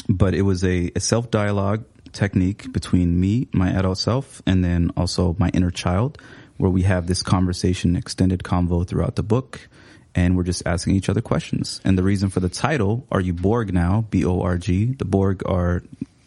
but 0.07 0.35
it 0.35 0.43
was 0.43 0.63
a, 0.63 0.91
a 0.95 0.99
self 0.99 1.31
dialogue 1.31 1.83
technique 2.11 2.71
between 2.71 3.19
me, 3.19 3.47
my 3.51 3.71
adult 3.71 3.97
self, 3.97 4.41
and 4.45 4.63
then 4.63 4.91
also 4.95 5.35
my 5.39 5.49
inner 5.49 5.71
child, 5.71 6.19
where 6.57 6.69
we 6.69 6.83
have 6.83 7.07
this 7.07 7.23
conversation, 7.23 7.95
extended 7.95 8.43
convo 8.43 8.87
throughout 8.87 9.15
the 9.15 9.23
book, 9.23 9.67
and 10.15 10.35
we're 10.35 10.43
just 10.43 10.63
asking 10.65 10.95
each 10.95 11.09
other 11.09 11.21
questions. 11.21 11.81
And 11.83 11.97
the 11.97 12.03
reason 12.03 12.29
for 12.29 12.39
the 12.39 12.49
title, 12.49 13.05
Are 13.11 13.21
You 13.21 13.33
Borg 13.33 13.73
Now? 13.73 14.05
B 14.09 14.25
O 14.25 14.41
R 14.41 14.57
G. 14.57 14.93
The 14.97 15.05
Borg 15.05 15.43
are, 15.45 15.83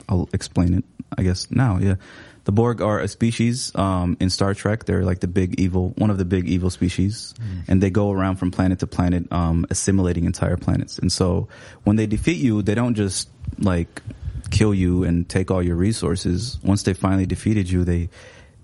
I'll 0.09 0.29
explain 0.33 0.75
it, 0.75 0.85
I 1.17 1.23
guess, 1.23 1.51
now, 1.51 1.79
yeah. 1.79 1.97
The 2.45 2.53
Borg 2.53 2.83
are 2.83 3.01
a 3.01 3.09
species 3.09 3.75
um, 3.75 4.19
in 4.21 4.29
Star 4.29 4.53
Trek. 4.53 4.85
They're 4.85 5.03
like 5.03 5.21
the 5.21 5.29
big 5.29 5.59
evil, 5.59 5.95
one 5.97 6.11
of 6.11 6.19
the 6.19 6.27
big 6.27 6.47
evil 6.47 6.69
species, 6.69 7.35
and 7.69 7.83
they 7.83 7.89
go 7.89 8.11
around 8.13 8.37
from 8.37 8.51
planet 8.51 8.81
to 8.81 8.87
planet, 8.87 9.33
um, 9.33 9.65
assimilating 9.71 10.27
entire 10.27 10.59
planets. 10.59 10.99
And 10.99 11.11
so, 11.11 11.49
when 11.85 11.97
they 11.97 12.07
defeat 12.07 12.37
you, 12.37 12.61
they 12.61 12.75
don't 12.75 12.97
just 12.97 13.31
like 13.59 14.03
kill 14.51 14.75
you 14.75 15.05
and 15.05 15.27
take 15.27 15.51
all 15.51 15.63
your 15.63 15.77
resources. 15.77 16.59
Once 16.63 16.83
they 16.83 16.93
finally 16.93 17.25
defeated 17.25 17.71
you, 17.71 17.83
they 17.83 18.11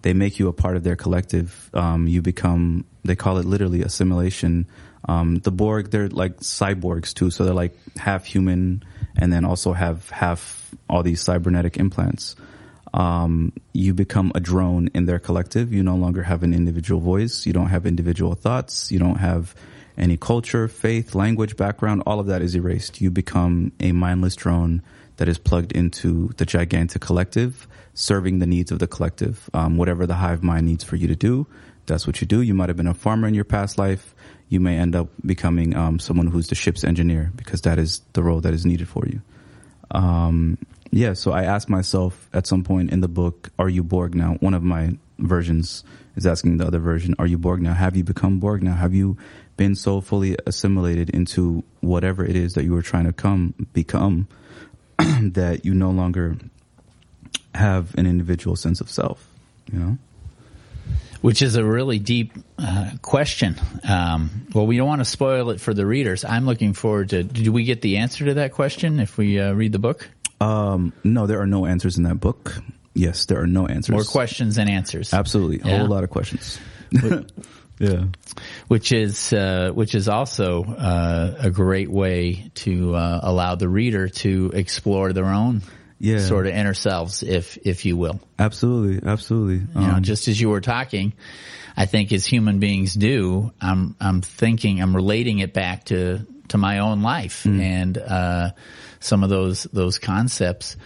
they 0.02 0.12
make 0.12 0.38
you 0.38 0.48
a 0.48 0.52
part 0.52 0.76
of 0.76 0.84
their 0.84 0.96
collective. 0.96 1.70
Um, 1.72 2.06
you 2.06 2.22
become, 2.22 2.84
they 3.04 3.16
call 3.16 3.38
it 3.38 3.46
literally 3.46 3.82
assimilation. 3.82 4.66
Um, 5.06 5.36
the 5.36 5.50
Borg, 5.50 5.90
they're 5.90 6.08
like 6.08 6.38
cyborgs 6.38 7.14
too, 7.14 7.30
so 7.30 7.44
they're 7.44 7.54
like 7.54 7.76
half 7.96 8.24
human, 8.24 8.84
and 9.16 9.32
then 9.32 9.44
also 9.44 9.72
have 9.72 10.08
half 10.10 10.74
all 10.88 11.02
these 11.02 11.20
cybernetic 11.20 11.78
implants 11.78 12.36
um, 12.92 13.52
you 13.72 13.94
become 13.94 14.32
a 14.34 14.40
drone 14.40 14.88
in 14.94 15.06
their 15.06 15.18
collective. 15.18 15.72
You 15.72 15.82
no 15.82 15.96
longer 15.96 16.22
have 16.22 16.42
an 16.42 16.52
individual 16.52 17.00
voice. 17.00 17.46
You 17.46 17.52
don't 17.52 17.68
have 17.68 17.86
individual 17.86 18.34
thoughts. 18.34 18.90
You 18.90 18.98
don't 18.98 19.16
have 19.16 19.54
any 19.96 20.16
culture, 20.16 20.66
faith, 20.66 21.14
language, 21.14 21.56
background. 21.56 22.02
All 22.06 22.20
of 22.20 22.26
that 22.26 22.42
is 22.42 22.54
erased. 22.54 23.00
You 23.00 23.10
become 23.10 23.72
a 23.80 23.92
mindless 23.92 24.34
drone 24.34 24.82
that 25.16 25.28
is 25.28 25.38
plugged 25.38 25.72
into 25.72 26.28
the 26.38 26.46
gigantic 26.46 27.02
collective, 27.02 27.68
serving 27.94 28.38
the 28.38 28.46
needs 28.46 28.72
of 28.72 28.78
the 28.78 28.86
collective. 28.86 29.50
Um, 29.52 29.76
whatever 29.76 30.06
the 30.06 30.14
hive 30.14 30.42
mind 30.42 30.66
needs 30.66 30.82
for 30.82 30.96
you 30.96 31.06
to 31.08 31.16
do, 31.16 31.46
that's 31.86 32.06
what 32.06 32.20
you 32.20 32.26
do. 32.26 32.40
You 32.40 32.54
might 32.54 32.70
have 32.70 32.76
been 32.76 32.86
a 32.86 32.94
farmer 32.94 33.28
in 33.28 33.34
your 33.34 33.44
past 33.44 33.78
life. 33.78 34.14
You 34.50 34.58
may 34.58 34.76
end 34.76 34.96
up 34.96 35.08
becoming 35.24 35.76
um, 35.76 35.98
someone 35.98 36.26
who's 36.26 36.48
the 36.48 36.56
ship's 36.56 36.82
engineer 36.84 37.32
because 37.36 37.62
that 37.62 37.78
is 37.78 38.02
the 38.12 38.22
role 38.22 38.40
that 38.40 38.52
is 38.52 38.66
needed 38.66 38.88
for 38.88 39.06
you. 39.06 39.22
Um, 39.92 40.58
yeah, 40.90 41.12
so 41.14 41.30
I 41.30 41.44
asked 41.44 41.68
myself 41.68 42.28
at 42.32 42.48
some 42.48 42.64
point 42.64 42.90
in 42.90 43.00
the 43.00 43.08
book, 43.08 43.50
"Are 43.60 43.68
you 43.68 43.84
Borg 43.84 44.14
now?" 44.14 44.34
One 44.40 44.54
of 44.54 44.64
my 44.64 44.98
versions 45.18 45.84
is 46.16 46.26
asking 46.26 46.56
the 46.56 46.66
other 46.66 46.80
version, 46.80 47.14
"Are 47.18 47.28
you 47.28 47.38
Borg 47.38 47.62
now? 47.62 47.74
Have 47.74 47.96
you 47.96 48.02
become 48.02 48.40
Borg 48.40 48.62
now? 48.64 48.74
Have 48.74 48.92
you 48.92 49.16
been 49.56 49.76
so 49.76 50.00
fully 50.00 50.36
assimilated 50.46 51.10
into 51.10 51.62
whatever 51.80 52.24
it 52.24 52.34
is 52.34 52.54
that 52.54 52.64
you 52.64 52.72
were 52.72 52.82
trying 52.82 53.04
to 53.04 53.12
come 53.12 53.54
become 53.72 54.26
that 54.98 55.64
you 55.64 55.74
no 55.74 55.92
longer 55.92 56.36
have 57.54 57.94
an 57.94 58.06
individual 58.06 58.56
sense 58.56 58.80
of 58.80 58.90
self?" 58.90 59.28
You 59.72 59.78
know 59.78 59.98
which 61.20 61.42
is 61.42 61.56
a 61.56 61.64
really 61.64 61.98
deep 61.98 62.32
uh, 62.58 62.90
question. 63.02 63.56
Um, 63.88 64.46
well, 64.54 64.66
we 64.66 64.76
don't 64.76 64.88
want 64.88 65.00
to 65.00 65.04
spoil 65.04 65.50
it 65.50 65.60
for 65.60 65.74
the 65.74 65.86
readers. 65.86 66.24
I'm 66.24 66.46
looking 66.46 66.72
forward 66.72 67.10
to. 67.10 67.22
Do 67.22 67.52
we 67.52 67.64
get 67.64 67.82
the 67.82 67.98
answer 67.98 68.24
to 68.26 68.34
that 68.34 68.52
question 68.52 69.00
if 69.00 69.18
we 69.18 69.38
uh, 69.38 69.52
read 69.52 69.72
the 69.72 69.78
book? 69.78 70.08
Um, 70.40 70.92
no, 71.04 71.26
there 71.26 71.40
are 71.40 71.46
no 71.46 71.66
answers 71.66 71.98
in 71.98 72.04
that 72.04 72.16
book. 72.16 72.54
Yes, 72.94 73.26
there 73.26 73.40
are 73.40 73.46
no 73.46 73.66
answers. 73.66 73.92
More 73.92 74.04
questions 74.04 74.56
than 74.56 74.68
answers. 74.68 75.12
Absolutely, 75.12 75.60
a 75.60 75.72
yeah. 75.72 75.78
whole 75.78 75.88
lot 75.88 76.02
of 76.02 76.10
questions. 76.10 76.58
yeah, 77.78 78.04
which 78.68 78.90
is 78.90 79.32
uh, 79.32 79.70
which 79.72 79.94
is 79.94 80.08
also 80.08 80.64
uh, 80.64 81.36
a 81.38 81.50
great 81.50 81.90
way 81.90 82.50
to 82.54 82.94
uh, 82.94 83.20
allow 83.22 83.54
the 83.54 83.68
reader 83.68 84.08
to 84.08 84.50
explore 84.54 85.12
their 85.12 85.26
own 85.26 85.62
yeah. 86.00 86.18
sort 86.18 86.46
of 86.46 86.54
inner 86.54 86.74
selves, 86.74 87.22
if 87.22 87.58
if 87.62 87.84
you 87.84 87.96
will. 87.96 88.20
Absolutely, 88.38 89.08
absolutely. 89.08 89.66
Um, 89.74 89.82
you 89.82 89.92
know, 89.92 90.00
just 90.00 90.26
as 90.26 90.40
you 90.40 90.48
were 90.48 90.62
talking, 90.62 91.12
I 91.76 91.86
think 91.86 92.12
as 92.12 92.26
human 92.26 92.58
beings 92.58 92.94
do, 92.94 93.52
I'm 93.60 93.94
I'm 94.00 94.22
thinking, 94.22 94.80
I'm 94.80 94.96
relating 94.96 95.38
it 95.38 95.52
back 95.52 95.84
to 95.84 96.26
to 96.48 96.58
my 96.58 96.78
own 96.78 97.02
life 97.02 97.44
mm. 97.44 97.60
and 97.60 97.98
uh, 97.98 98.50
some 98.98 99.22
of 99.22 99.30
those 99.30 99.64
those 99.64 99.98
concepts 99.98 100.76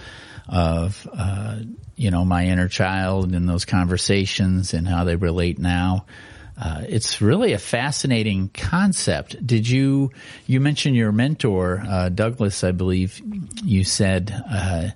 of 0.48 1.08
uh, 1.16 1.60
you 1.96 2.10
know 2.10 2.24
my 2.24 2.46
inner 2.46 2.68
child 2.68 3.32
and 3.32 3.48
those 3.48 3.64
conversations 3.64 4.74
and 4.74 4.86
how 4.86 5.04
they 5.04 5.16
relate 5.16 5.58
now. 5.58 6.06
Uh, 6.56 6.82
it's 6.88 7.20
really 7.20 7.52
a 7.52 7.58
fascinating 7.58 8.48
concept. 8.48 9.44
Did 9.44 9.68
you 9.68 10.12
you 10.46 10.60
mentioned 10.60 10.94
your 10.94 11.10
mentor 11.10 11.82
uh, 11.86 12.08
Douglas? 12.10 12.62
I 12.62 12.72
believe 12.72 13.20
you 13.64 13.84
said. 13.84 14.32
Uh, 14.48 14.90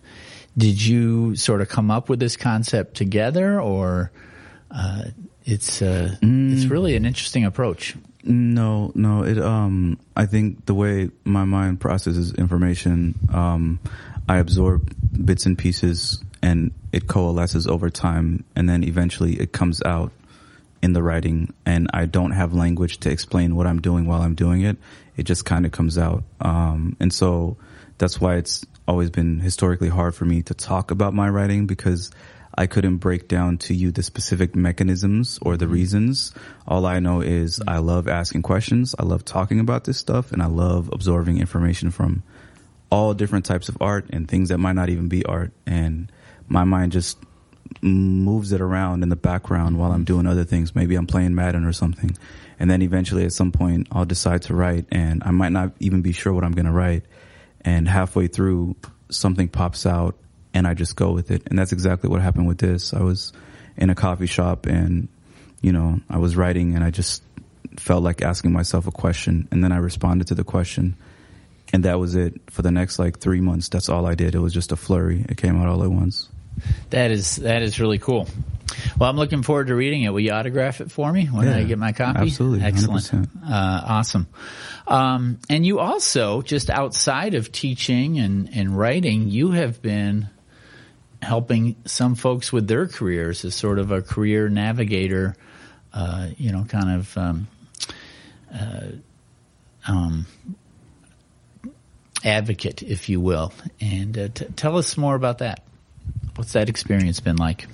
did 0.56 0.84
you 0.84 1.36
sort 1.36 1.60
of 1.60 1.68
come 1.68 1.90
up 1.90 2.08
with 2.08 2.20
this 2.20 2.36
concept 2.36 2.96
together, 2.96 3.60
or 3.60 4.10
uh, 4.70 5.04
it's 5.44 5.82
uh, 5.82 6.16
mm. 6.20 6.52
it's 6.52 6.66
really 6.66 6.94
an 6.96 7.04
interesting 7.04 7.44
approach? 7.44 7.96
No, 8.22 8.92
no. 8.94 9.24
It 9.24 9.38
um, 9.38 9.98
I 10.16 10.26
think 10.26 10.66
the 10.66 10.74
way 10.74 11.10
my 11.24 11.44
mind 11.44 11.80
processes 11.80 12.34
information, 12.34 13.18
um, 13.32 13.80
I 14.28 14.38
absorb 14.38 14.92
bits 15.24 15.46
and 15.46 15.56
pieces, 15.56 16.22
and 16.42 16.72
it 16.92 17.08
coalesces 17.08 17.66
over 17.66 17.90
time, 17.90 18.44
and 18.54 18.68
then 18.68 18.84
eventually 18.84 19.34
it 19.40 19.52
comes 19.52 19.82
out 19.82 20.12
in 20.82 20.92
the 20.92 21.02
writing 21.02 21.52
and 21.66 21.88
I 21.92 22.06
don't 22.06 22.30
have 22.32 22.54
language 22.54 22.98
to 23.00 23.10
explain 23.10 23.56
what 23.56 23.66
I'm 23.66 23.80
doing 23.80 24.06
while 24.06 24.22
I'm 24.22 24.34
doing 24.34 24.62
it. 24.62 24.76
It 25.16 25.24
just 25.24 25.44
kind 25.44 25.66
of 25.66 25.72
comes 25.72 25.98
out. 25.98 26.24
Um, 26.40 26.96
and 27.00 27.12
so 27.12 27.56
that's 27.98 28.20
why 28.20 28.36
it's 28.36 28.64
always 28.86 29.10
been 29.10 29.40
historically 29.40 29.88
hard 29.88 30.14
for 30.14 30.24
me 30.24 30.42
to 30.42 30.54
talk 30.54 30.90
about 30.90 31.14
my 31.14 31.28
writing 31.28 31.66
because 31.66 32.10
I 32.56 32.66
couldn't 32.66 32.96
break 32.96 33.28
down 33.28 33.58
to 33.58 33.74
you 33.74 33.92
the 33.92 34.02
specific 34.02 34.56
mechanisms 34.56 35.38
or 35.42 35.56
the 35.56 35.64
mm-hmm. 35.64 35.74
reasons. 35.74 36.32
All 36.66 36.86
I 36.86 36.98
know 36.98 37.20
is 37.20 37.60
I 37.68 37.78
love 37.78 38.08
asking 38.08 38.42
questions. 38.42 38.94
I 38.98 39.04
love 39.04 39.24
talking 39.24 39.60
about 39.60 39.84
this 39.84 39.98
stuff 39.98 40.32
and 40.32 40.42
I 40.42 40.46
love 40.46 40.90
absorbing 40.92 41.38
information 41.38 41.90
from 41.90 42.22
all 42.90 43.14
different 43.14 43.44
types 43.44 43.68
of 43.68 43.76
art 43.80 44.06
and 44.10 44.26
things 44.26 44.48
that 44.48 44.58
might 44.58 44.72
not 44.72 44.88
even 44.88 45.08
be 45.08 45.24
art. 45.24 45.52
And 45.66 46.10
my 46.48 46.64
mind 46.64 46.92
just 46.92 47.18
moves 47.82 48.52
it 48.52 48.60
around 48.60 49.02
in 49.02 49.08
the 49.08 49.16
background 49.16 49.78
while 49.78 49.92
I'm 49.92 50.04
doing 50.04 50.26
other 50.26 50.44
things. 50.44 50.74
Maybe 50.74 50.94
I'm 50.96 51.06
playing 51.06 51.34
Madden 51.34 51.64
or 51.64 51.72
something. 51.72 52.16
And 52.58 52.70
then 52.70 52.82
eventually 52.82 53.24
at 53.24 53.32
some 53.32 53.52
point 53.52 53.88
I'll 53.92 54.04
decide 54.04 54.42
to 54.42 54.54
write 54.54 54.86
and 54.90 55.22
I 55.24 55.30
might 55.30 55.52
not 55.52 55.72
even 55.80 56.02
be 56.02 56.12
sure 56.12 56.32
what 56.32 56.44
I'm 56.44 56.52
going 56.52 56.66
to 56.66 56.72
write. 56.72 57.04
And 57.60 57.88
halfway 57.88 58.26
through 58.26 58.76
something 59.10 59.48
pops 59.48 59.86
out 59.86 60.16
and 60.54 60.66
I 60.66 60.74
just 60.74 60.96
go 60.96 61.12
with 61.12 61.30
it. 61.30 61.42
And 61.46 61.58
that's 61.58 61.72
exactly 61.72 62.10
what 62.10 62.20
happened 62.20 62.48
with 62.48 62.58
this. 62.58 62.92
I 62.94 63.02
was 63.02 63.32
in 63.76 63.90
a 63.90 63.94
coffee 63.94 64.26
shop 64.26 64.66
and, 64.66 65.08
you 65.60 65.72
know, 65.72 66.00
I 66.10 66.18
was 66.18 66.36
writing 66.36 66.74
and 66.74 66.84
I 66.84 66.90
just 66.90 67.22
felt 67.76 68.02
like 68.02 68.22
asking 68.22 68.52
myself 68.52 68.86
a 68.86 68.90
question 68.90 69.46
and 69.50 69.62
then 69.62 69.72
I 69.72 69.76
responded 69.76 70.28
to 70.28 70.34
the 70.34 70.44
question. 70.44 70.96
And 71.72 71.84
that 71.84 72.00
was 72.00 72.14
it 72.14 72.40
for 72.50 72.62
the 72.62 72.70
next 72.70 72.98
like 72.98 73.18
three 73.18 73.40
months. 73.40 73.68
That's 73.68 73.88
all 73.88 74.06
I 74.06 74.14
did. 74.14 74.34
It 74.34 74.38
was 74.38 74.54
just 74.54 74.72
a 74.72 74.76
flurry. 74.76 75.24
It 75.28 75.36
came 75.36 75.60
out 75.60 75.68
all 75.68 75.84
at 75.84 75.90
once. 75.90 76.28
That 76.90 77.10
is 77.10 77.36
that 77.36 77.62
is 77.62 77.80
really 77.80 77.98
cool. 77.98 78.28
Well, 78.98 79.08
I'm 79.08 79.16
looking 79.16 79.42
forward 79.42 79.68
to 79.68 79.74
reading 79.74 80.02
it. 80.02 80.10
Will 80.10 80.20
you 80.20 80.32
autograph 80.32 80.80
it 80.80 80.90
for 80.90 81.12
me 81.12 81.26
when 81.26 81.46
yeah, 81.46 81.56
I 81.56 81.64
get 81.64 81.78
my 81.78 81.92
copy? 81.92 82.20
Absolutely, 82.20 82.64
excellent, 82.64 83.12
uh, 83.14 83.82
awesome. 83.86 84.26
Um, 84.86 85.38
and 85.48 85.64
you 85.64 85.78
also, 85.78 86.42
just 86.42 86.70
outside 86.70 87.34
of 87.34 87.50
teaching 87.52 88.18
and 88.18 88.50
and 88.54 88.76
writing, 88.76 89.28
you 89.28 89.52
have 89.52 89.82
been 89.82 90.28
helping 91.22 91.76
some 91.84 92.14
folks 92.14 92.52
with 92.52 92.68
their 92.68 92.86
careers 92.86 93.44
as 93.44 93.54
sort 93.54 93.78
of 93.78 93.90
a 93.90 94.02
career 94.02 94.48
navigator. 94.48 95.36
Uh, 95.92 96.28
you 96.36 96.52
know, 96.52 96.64
kind 96.64 96.90
of. 96.90 97.16
Um, 97.16 97.48
uh, 98.54 98.86
um, 99.86 100.26
advocate, 102.24 102.82
if 102.82 103.08
you 103.08 103.20
will, 103.20 103.52
and 103.80 104.18
uh, 104.18 104.28
t- 104.28 104.46
tell 104.56 104.76
us 104.76 104.96
more 104.96 105.14
about 105.14 105.38
that. 105.38 105.62
What's 106.38 106.52
that 106.52 106.68
experience 106.68 107.18
been 107.18 107.34
like? 107.34 107.66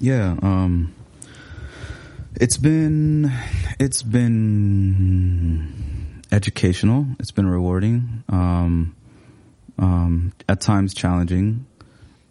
Yeah, 0.00 0.36
um, 0.42 0.92
it's 2.34 2.56
been 2.56 3.30
it's 3.78 4.02
been 4.02 5.72
educational. 6.32 7.06
It's 7.20 7.30
been 7.30 7.46
rewarding. 7.46 8.24
Um, 8.28 8.96
um, 9.78 10.32
at 10.48 10.60
times 10.60 10.94
challenging, 10.94 11.64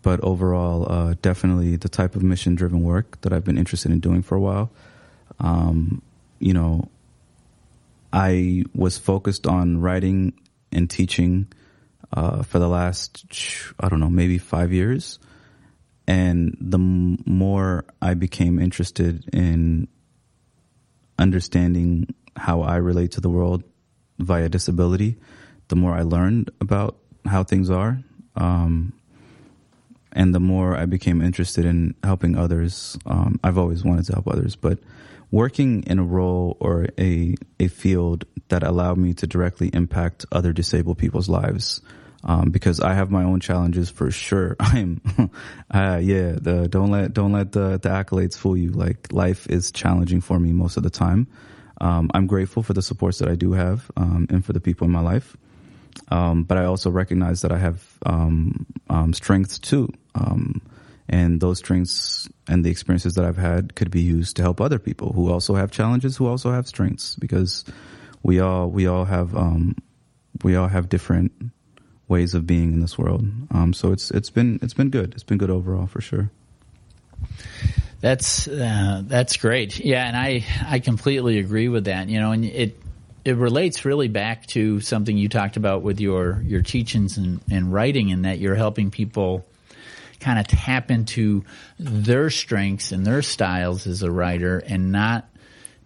but 0.02 0.20
overall, 0.26 0.92
uh, 0.92 1.16
definitely 1.22 1.78
the 1.78 1.88
type 1.88 2.18
of 2.18 2.22
mission 2.22 2.56
driven 2.56 2.84
work 2.84 3.22
that 3.22 3.32
I've 3.32 3.46
been 3.46 3.58
interested 3.58 3.90
in 3.94 4.02
doing 4.02 4.24
for 4.24 4.36
a 4.36 4.42
while. 4.42 4.70
Um, 5.40 6.02
you 6.40 6.52
know, 6.52 6.90
I 8.12 8.66
was 8.76 8.98
focused 8.98 9.48
on 9.48 9.80
writing 9.80 10.34
and 10.70 10.90
teaching 10.90 11.48
uh, 12.12 12.44
for 12.44 12.60
the 12.60 12.68
last, 12.68 13.24
I 13.80 13.88
don't 13.88 14.02
know, 14.02 14.10
maybe 14.10 14.38
five 14.38 14.74
years. 14.74 15.20
And 16.08 16.58
the 16.62 16.78
more 16.78 17.86
I 18.02 18.14
became 18.14 18.60
interested 18.60 19.28
in 19.34 19.88
understanding 21.20 22.14
how 22.36 22.62
I 22.62 22.78
relate 22.78 23.12
to 23.14 23.22
the 23.22 23.30
world 23.30 23.64
via 24.20 24.48
disability, 24.48 25.18
the 25.68 25.76
more 25.76 25.94
I 25.94 26.04
learned 26.04 26.52
about 26.62 26.98
how 27.26 27.44
things 27.44 27.70
are. 27.70 28.00
Um, 28.36 28.94
and 30.14 30.34
the 30.34 30.40
more 30.40 30.76
I 30.76 30.86
became 30.86 31.22
interested 31.22 31.66
in 31.66 31.96
helping 32.04 32.38
others. 32.38 32.98
Um, 33.06 33.40
I've 33.44 33.58
always 33.58 33.84
wanted 33.84 34.06
to 34.06 34.14
help 34.14 34.28
others, 34.28 34.56
but 34.56 34.80
working 35.30 35.84
in 35.84 36.00
a 36.00 36.04
role 36.04 36.58
or 36.60 36.88
a, 36.98 37.36
a 37.60 37.68
field 37.68 38.26
that 38.50 38.64
allowed 38.64 38.98
me 38.98 39.14
to 39.16 39.28
directly 39.28 39.70
impact 39.74 40.26
other 40.32 40.54
disabled 40.54 40.98
people's 40.98 41.28
lives 41.28 41.82
um, 42.24 42.50
because 42.50 42.80
I 42.80 42.94
have 42.94 43.12
my 43.12 43.24
own 43.24 43.40
challenges 43.40 43.90
for 43.90 44.12
sure. 44.12 44.56
I'm, 44.60 45.02
uh, 45.72 46.00
yeah, 46.02 46.34
the, 46.34 46.68
don't 46.70 46.92
let, 46.92 47.14
don't 47.14 47.32
let 47.32 47.52
the, 47.52 47.80
the 47.80 47.90
accolades 47.90 48.38
fool 48.38 48.58
you. 48.58 48.72
Like 48.72 49.12
life 49.12 49.48
is 49.50 49.72
challenging 49.72 50.22
for 50.22 50.40
me 50.40 50.52
most 50.52 50.78
of 50.78 50.84
the 50.84 50.90
time. 50.90 51.28
Um, 51.80 52.10
I'm 52.14 52.28
grateful 52.28 52.64
for 52.64 52.74
the 52.74 52.82
supports 52.82 53.20
that 53.20 53.30
I 53.30 53.36
do 53.36 53.54
have, 53.54 53.92
um, 53.96 54.26
and 54.30 54.44
for 54.44 54.52
the 54.54 54.60
people 54.60 54.86
in 54.86 54.92
my 54.92 55.00
life. 55.02 55.38
Um, 56.10 56.44
but 56.44 56.58
I 56.58 56.66
also 56.66 56.90
recognize 56.90 57.42
that 57.42 57.52
I 57.52 57.58
have, 57.58 57.84
um, 58.06 58.66
um, 58.90 59.14
strengths 59.14 59.60
too. 59.60 59.90
and 61.10 61.40
those 61.40 61.60
strengths 61.60 62.28
and 62.50 62.66
the 62.66 62.70
experiences 62.70 63.14
that 63.14 63.24
I've 63.24 63.38
had 63.38 63.76
could 63.76 63.90
be 63.90 64.02
used 64.02 64.36
to 64.36 64.42
help 64.42 64.60
other 64.60 64.78
people 64.78 65.14
who 65.14 65.32
also 65.32 65.56
have 65.56 65.72
challenges, 65.72 66.18
who 66.18 66.28
also 66.28 66.52
have 66.52 66.68
strengths 66.68 67.16
because 67.16 67.64
we 68.24 68.42
all, 68.42 68.70
we 68.70 68.88
all 68.88 69.06
have, 69.06 69.34
um 69.36 69.76
we 70.44 70.56
all 70.56 70.68
have 70.68 70.90
different, 70.90 71.32
ways 72.08 72.34
of 72.34 72.48
being 72.48 72.74
in 72.74 72.80
this 72.80 72.98
world. 72.98 73.26
Um, 73.52 73.74
so 73.74 73.92
it's 73.92 74.12
it's 74.12 74.30
been 74.30 74.60
it's 74.62 74.74
been 74.74 74.90
good. 74.90 75.14
It's 75.14 75.24
been 75.24 75.38
good 75.38 75.50
overall 75.50 75.88
for 75.88 76.02
sure. 76.02 76.30
That's 78.00 78.48
uh, 78.48 79.04
that's 79.06 79.38
great. 79.38 79.80
Yeah, 79.80 80.08
and 80.08 80.16
I 80.16 80.46
I 80.66 80.80
completely 80.80 81.40
agree 81.40 81.68
with 81.68 81.86
that. 81.86 82.10
You 82.10 82.20
know, 82.20 82.32
and 82.32 82.46
it 82.46 82.80
it 83.26 83.36
relates 83.36 83.86
really 83.86 84.08
back 84.08 84.46
to 84.48 84.80
something 84.80 85.18
you 85.18 85.30
talked 85.30 85.58
about 85.58 85.82
with 85.82 86.00
your 86.00 86.42
your 86.46 86.62
teachings 86.62 87.18
and, 87.18 87.42
and 87.52 87.74
writing, 87.74 88.10
in 88.10 88.22
that 88.24 88.40
you're 88.40 88.56
helping 88.56 88.92
people 88.92 89.46
kind 90.20 90.40
of 90.40 90.48
tap 90.48 90.90
into 90.90 91.44
their 91.78 92.30
strengths 92.30 92.92
and 92.92 93.06
their 93.06 93.22
styles 93.22 93.86
as 93.86 94.02
a 94.04 94.12
writer, 94.12 94.60
and 94.60 94.92
not 94.92 95.28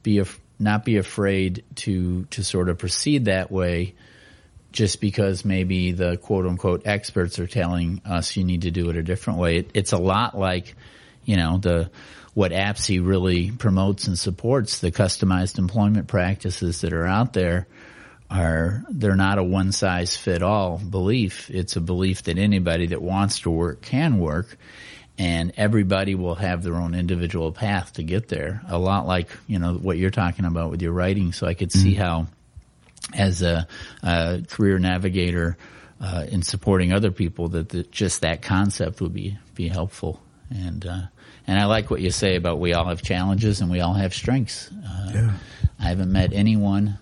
be 0.04 0.20
a 0.20 0.26
not 0.60 0.86
be 0.86 0.98
afraid 0.98 1.64
to 1.76 2.26
to 2.26 2.44
sort 2.44 2.70
of 2.70 2.78
proceed 2.78 3.26
that 3.26 3.50
way 3.50 3.96
just 4.72 5.02
because 5.02 5.44
maybe 5.44 5.92
the 5.92 6.18
quote 6.18 6.46
unquote 6.46 6.84
experts 6.86 7.40
are 7.40 7.48
telling 7.48 8.02
us 8.06 8.36
you 8.38 8.44
need 8.44 8.64
to 8.64 8.72
do 8.72 8.90
it 8.90 8.96
a 8.96 9.04
different 9.04 9.40
way. 9.40 9.58
It, 9.58 9.72
it's 9.74 9.92
a 9.92 9.98
lot 9.98 10.38
like, 10.38 10.76
you 11.26 11.38
know, 11.38 11.58
the 11.58 11.92
what 12.34 12.52
APSE 12.52 13.06
really 13.06 13.52
promotes 13.52 14.08
and 14.08 14.18
supports 14.18 14.80
the 14.80 14.92
customized 14.92 15.58
employment 15.58 16.08
practices 16.08 16.82
that 16.82 16.94
are 16.94 17.06
out 17.06 17.34
there 17.34 17.68
are 18.30 18.86
they're 18.90 19.18
not 19.18 19.38
a 19.38 19.44
one 19.44 19.74
size 19.74 20.16
fit 20.16 20.42
all 20.42 20.78
belief. 20.78 21.50
It's 21.50 21.76
a 21.76 21.82
belief 21.82 22.24
that 22.24 22.38
anybody 22.38 22.88
that 22.88 23.02
wants 23.02 23.42
to 23.42 23.50
work 23.50 23.82
can 23.82 24.20
work 24.20 24.58
and 25.18 25.52
everybody 25.58 26.16
will 26.16 26.36
have 26.36 26.64
their 26.64 26.76
own 26.76 26.96
individual 26.96 27.52
path 27.52 27.94
to 27.94 28.04
get 28.04 28.30
there. 28.30 28.62
A 28.70 28.80
lot 28.80 29.06
like, 29.06 29.30
you 29.48 29.60
know, 29.60 29.74
what 29.74 29.98
you're 29.98 30.10
talking 30.10 30.46
about 30.46 30.72
with 30.72 30.82
your 30.82 30.94
writing. 30.94 31.34
So 31.34 31.46
I 31.46 31.54
could 31.54 31.74
see 31.74 31.94
mm-hmm. 31.94 32.02
how 32.02 32.28
as 33.14 33.42
a, 33.42 33.68
a 34.04 34.42
career 34.50 34.80
navigator 34.80 35.58
uh, 36.00 36.26
in 36.30 36.42
supporting 36.42 36.94
other 36.94 37.12
people 37.12 37.50
that 37.50 37.70
the, 37.70 37.84
just 37.84 38.22
that 38.22 38.42
concept 38.42 39.02
would 39.02 39.14
be 39.14 39.38
be 39.56 39.68
helpful 39.68 40.22
and 40.50 40.86
uh, 40.86 41.02
and 41.48 41.60
I 41.60 41.66
like 41.66 41.90
what 41.90 42.02
you 42.02 42.12
say 42.12 42.36
about 42.36 42.60
we 42.60 42.74
all 42.74 42.86
have 42.86 43.02
challenges 43.02 43.62
and 43.62 43.72
we 43.72 43.82
all 43.82 43.94
have 43.94 44.14
strengths. 44.14 44.70
Uh, 44.72 45.12
yeah. 45.14 45.34
I 45.80 45.84
haven't 45.84 46.12
met 46.12 46.34
anyone 46.34 47.00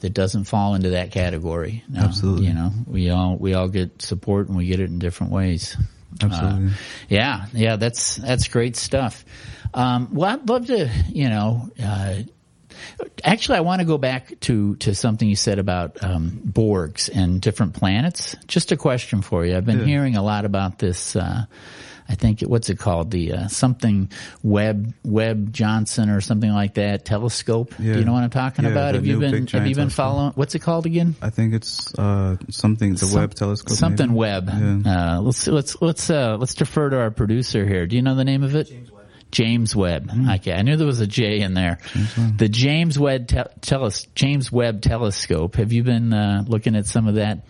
that 0.00 0.10
doesn't 0.10 0.44
fall 0.44 0.74
into 0.74 0.90
that 0.90 1.10
category. 1.10 1.82
No, 1.88 2.02
Absolutely. 2.02 2.46
You 2.46 2.54
know, 2.54 2.72
we 2.86 3.10
all 3.10 3.36
we 3.36 3.54
all 3.54 3.68
get 3.68 4.02
support 4.02 4.48
and 4.48 4.56
we 4.56 4.66
get 4.66 4.80
it 4.80 4.90
in 4.90 4.98
different 4.98 5.32
ways. 5.32 5.76
Absolutely. 6.22 6.68
Uh, 6.68 6.70
yeah, 7.08 7.46
yeah, 7.52 7.76
that's 7.76 8.16
that's 8.16 8.48
great 8.48 8.76
stuff. 8.76 9.24
Um, 9.72 10.10
well, 10.12 10.30
I'd 10.30 10.48
love 10.48 10.66
to, 10.66 10.88
you 11.08 11.28
know, 11.28 11.68
uh, 11.82 12.16
Actually, 13.22 13.58
I 13.58 13.60
want 13.60 13.80
to 13.80 13.86
go 13.86 13.98
back 13.98 14.38
to, 14.40 14.76
to 14.76 14.94
something 14.94 15.28
you 15.28 15.36
said 15.36 15.58
about 15.58 16.02
um, 16.02 16.40
Borgs 16.46 17.10
and 17.12 17.40
different 17.40 17.74
planets. 17.74 18.36
Just 18.46 18.72
a 18.72 18.76
question 18.76 19.22
for 19.22 19.44
you. 19.44 19.56
I've 19.56 19.66
been 19.66 19.80
yeah. 19.80 19.86
hearing 19.86 20.16
a 20.16 20.22
lot 20.22 20.44
about 20.44 20.78
this. 20.78 21.16
Uh, 21.16 21.44
I 22.08 22.16
think 22.16 22.42
what's 22.42 22.68
it 22.68 22.78
called? 22.78 23.10
The 23.10 23.32
uh, 23.32 23.48
something 23.48 24.10
Webb 24.42 24.92
Webb 25.04 25.52
Johnson 25.52 26.10
or 26.10 26.20
something 26.20 26.50
like 26.50 26.74
that 26.74 27.04
telescope. 27.04 27.74
Yeah. 27.78 27.94
Do 27.94 27.98
you 28.00 28.04
know 28.04 28.12
what 28.12 28.22
I'm 28.22 28.30
talking 28.30 28.66
yeah, 28.66 28.72
about? 28.72 28.94
Have 28.94 29.06
you 29.06 29.18
been 29.18 29.46
Have 29.46 29.66
you 29.66 29.74
been 29.74 29.88
telescope. 29.88 29.92
following? 29.92 30.32
What's 30.34 30.54
it 30.54 30.58
called 30.58 30.84
again? 30.84 31.16
I 31.22 31.30
think 31.30 31.54
it's 31.54 31.94
uh, 31.98 32.36
something 32.50 32.92
the 32.92 32.98
Some, 32.98 33.20
Webb 33.20 33.34
telescope. 33.34 33.76
Something 33.76 34.08
maybe? 34.08 34.18
Webb. 34.18 34.50
Yeah. 34.52 35.16
Uh, 35.16 35.20
let's 35.22 35.46
let's 35.46 35.80
let's 35.80 36.10
uh, 36.10 36.36
let's 36.36 36.54
defer 36.54 36.90
to 36.90 36.98
our 36.98 37.10
producer 37.10 37.66
here. 37.66 37.86
Do 37.86 37.96
you 37.96 38.02
know 38.02 38.14
the 38.14 38.24
name 38.24 38.42
of 38.42 38.54
it? 38.54 38.68
James 38.68 38.90
Webb. 38.90 38.93
James 39.34 39.74
Webb. 39.74 40.10
Mm. 40.10 40.36
Okay, 40.36 40.52
I 40.52 40.62
knew 40.62 40.76
there 40.76 40.86
was 40.86 41.00
a 41.00 41.08
J 41.08 41.40
in 41.40 41.54
there. 41.54 41.78
James 41.92 42.36
the 42.36 42.48
James 42.48 42.98
Webb 42.98 43.26
te- 43.26 43.50
teles- 43.60 44.06
James 44.14 44.52
Webb 44.52 44.80
telescope. 44.80 45.56
Have 45.56 45.72
you 45.72 45.82
been 45.82 46.12
uh, 46.12 46.44
looking 46.46 46.76
at 46.76 46.86
some 46.86 47.08
of 47.08 47.16
that? 47.16 47.44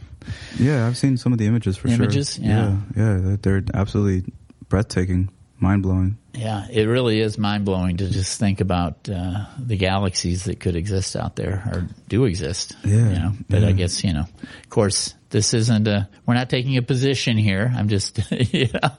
Yeah, 0.59 0.87
I've 0.87 0.97
seen 0.97 1.19
some 1.19 1.33
of 1.33 1.39
the 1.39 1.47
images 1.47 1.77
for 1.77 1.89
images? 1.89 2.37
sure. 2.37 2.45
Images, 2.45 2.87
yeah. 2.97 3.05
yeah, 3.05 3.31
yeah, 3.31 3.37
they're 3.43 3.63
absolutely 3.75 4.33
breathtaking, 4.71 5.29
mind 5.61 5.83
blowing. 5.83 6.17
Yeah, 6.33 6.67
it 6.71 6.85
really 6.85 7.21
is 7.21 7.37
mind 7.37 7.67
blowing 7.67 7.99
to 7.99 8.09
just 8.09 8.41
think 8.41 8.63
about 8.63 9.07
uh, 9.09 9.45
the 9.59 9.77
galaxies 9.77 10.45
that 10.45 10.61
could 10.61 10.77
exist 10.77 11.17
out 11.17 11.37
there 11.37 11.63
or 11.71 11.87
do 12.09 12.25
exist. 12.25 12.75
Yeah, 12.83 13.09
you 13.11 13.19
know? 13.19 13.33
but 13.51 13.61
yeah. 13.61 13.69
I 13.69 13.73
guess 13.73 14.03
you 14.03 14.15
know, 14.15 14.25
of 14.43 14.71
course, 14.71 15.15
this 15.35 15.53
isn't 15.53 15.89
a. 15.89 16.09
We're 16.27 16.35
not 16.35 16.49
taking 16.49 16.77
a 16.77 16.83
position 16.83 17.37
here. 17.37 17.69
I'm 17.77 17.89
just, 17.89 18.21
you 18.31 18.69
know, 18.73 18.91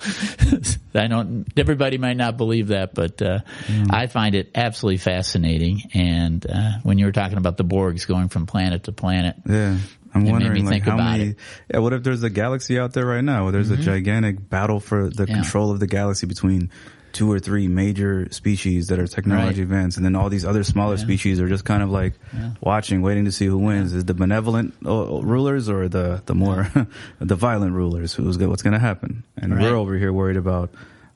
I 0.93 1.07
don't. 1.07 1.47
Everybody 1.55 1.97
might 1.97 2.17
not 2.17 2.35
believe 2.35 2.67
that, 2.67 2.93
but 2.93 3.21
uh, 3.21 3.39
mm. 3.67 3.87
I 3.89 4.07
find 4.07 4.35
it 4.35 4.51
absolutely 4.53 4.97
fascinating. 4.97 5.83
And 5.93 6.45
uh, 6.45 6.73
when 6.83 6.97
you 6.97 7.05
were 7.05 7.13
talking 7.13 7.37
about 7.37 7.55
the 7.55 7.63
Borgs 7.63 8.05
going 8.05 8.27
from 8.27 8.47
planet 8.47 8.83
to 8.83 8.91
planet, 8.91 9.37
yeah, 9.45 9.77
I'm 10.13 10.25
wondering 10.25 10.65
like 10.65 10.83
how 10.83 10.97
many. 10.97 11.29
It. 11.29 11.37
Yeah, 11.73 11.79
what 11.79 11.93
if 11.93 12.03
there's 12.03 12.23
a 12.23 12.29
galaxy 12.29 12.77
out 12.77 12.91
there 12.91 13.05
right 13.05 13.23
now? 13.23 13.43
Where 13.43 13.53
there's 13.53 13.71
mm-hmm. 13.71 13.81
a 13.81 13.85
gigantic 13.85 14.49
battle 14.49 14.81
for 14.81 15.09
the 15.09 15.25
yeah. 15.25 15.35
control 15.35 15.71
of 15.71 15.79
the 15.79 15.87
galaxy 15.87 16.27
between 16.27 16.69
two 17.15 17.31
or 17.31 17.39
three 17.39 17.67
major 17.67 18.27
species 18.31 18.87
that 18.87 18.99
are 18.99 19.07
technology 19.07 19.61
right. 19.61 19.63
advanced, 19.63 19.97
and 19.97 20.05
then 20.05 20.15
all 20.15 20.29
these 20.29 20.45
other 20.45 20.63
smaller 20.63 20.95
yeah. 20.95 21.01
species 21.01 21.39
are 21.39 21.47
just 21.47 21.63
kind 21.63 21.81
of 21.81 21.89
like 21.89 22.13
yeah. 22.33 22.51
watching, 22.59 23.01
waiting 23.01 23.25
to 23.25 23.31
see 23.31 23.45
who 23.45 23.57
wins. 23.57 23.93
Is 23.93 24.03
the 24.05 24.13
benevolent 24.13 24.75
uh, 24.85 25.21
rulers 25.23 25.69
or 25.69 25.87
the 25.87 26.21
the 26.25 26.35
more 26.35 26.69
the 27.19 27.35
violent 27.35 27.73
rulers? 27.73 28.13
Who's 28.13 28.37
what's 28.37 28.61
going 28.61 28.73
to 28.73 28.79
happen? 28.79 29.23
And 29.37 29.55
right. 29.55 29.63
we're 29.63 29.75
over 29.75 29.97
here 29.97 30.11
worried 30.11 30.37
about, 30.37 30.71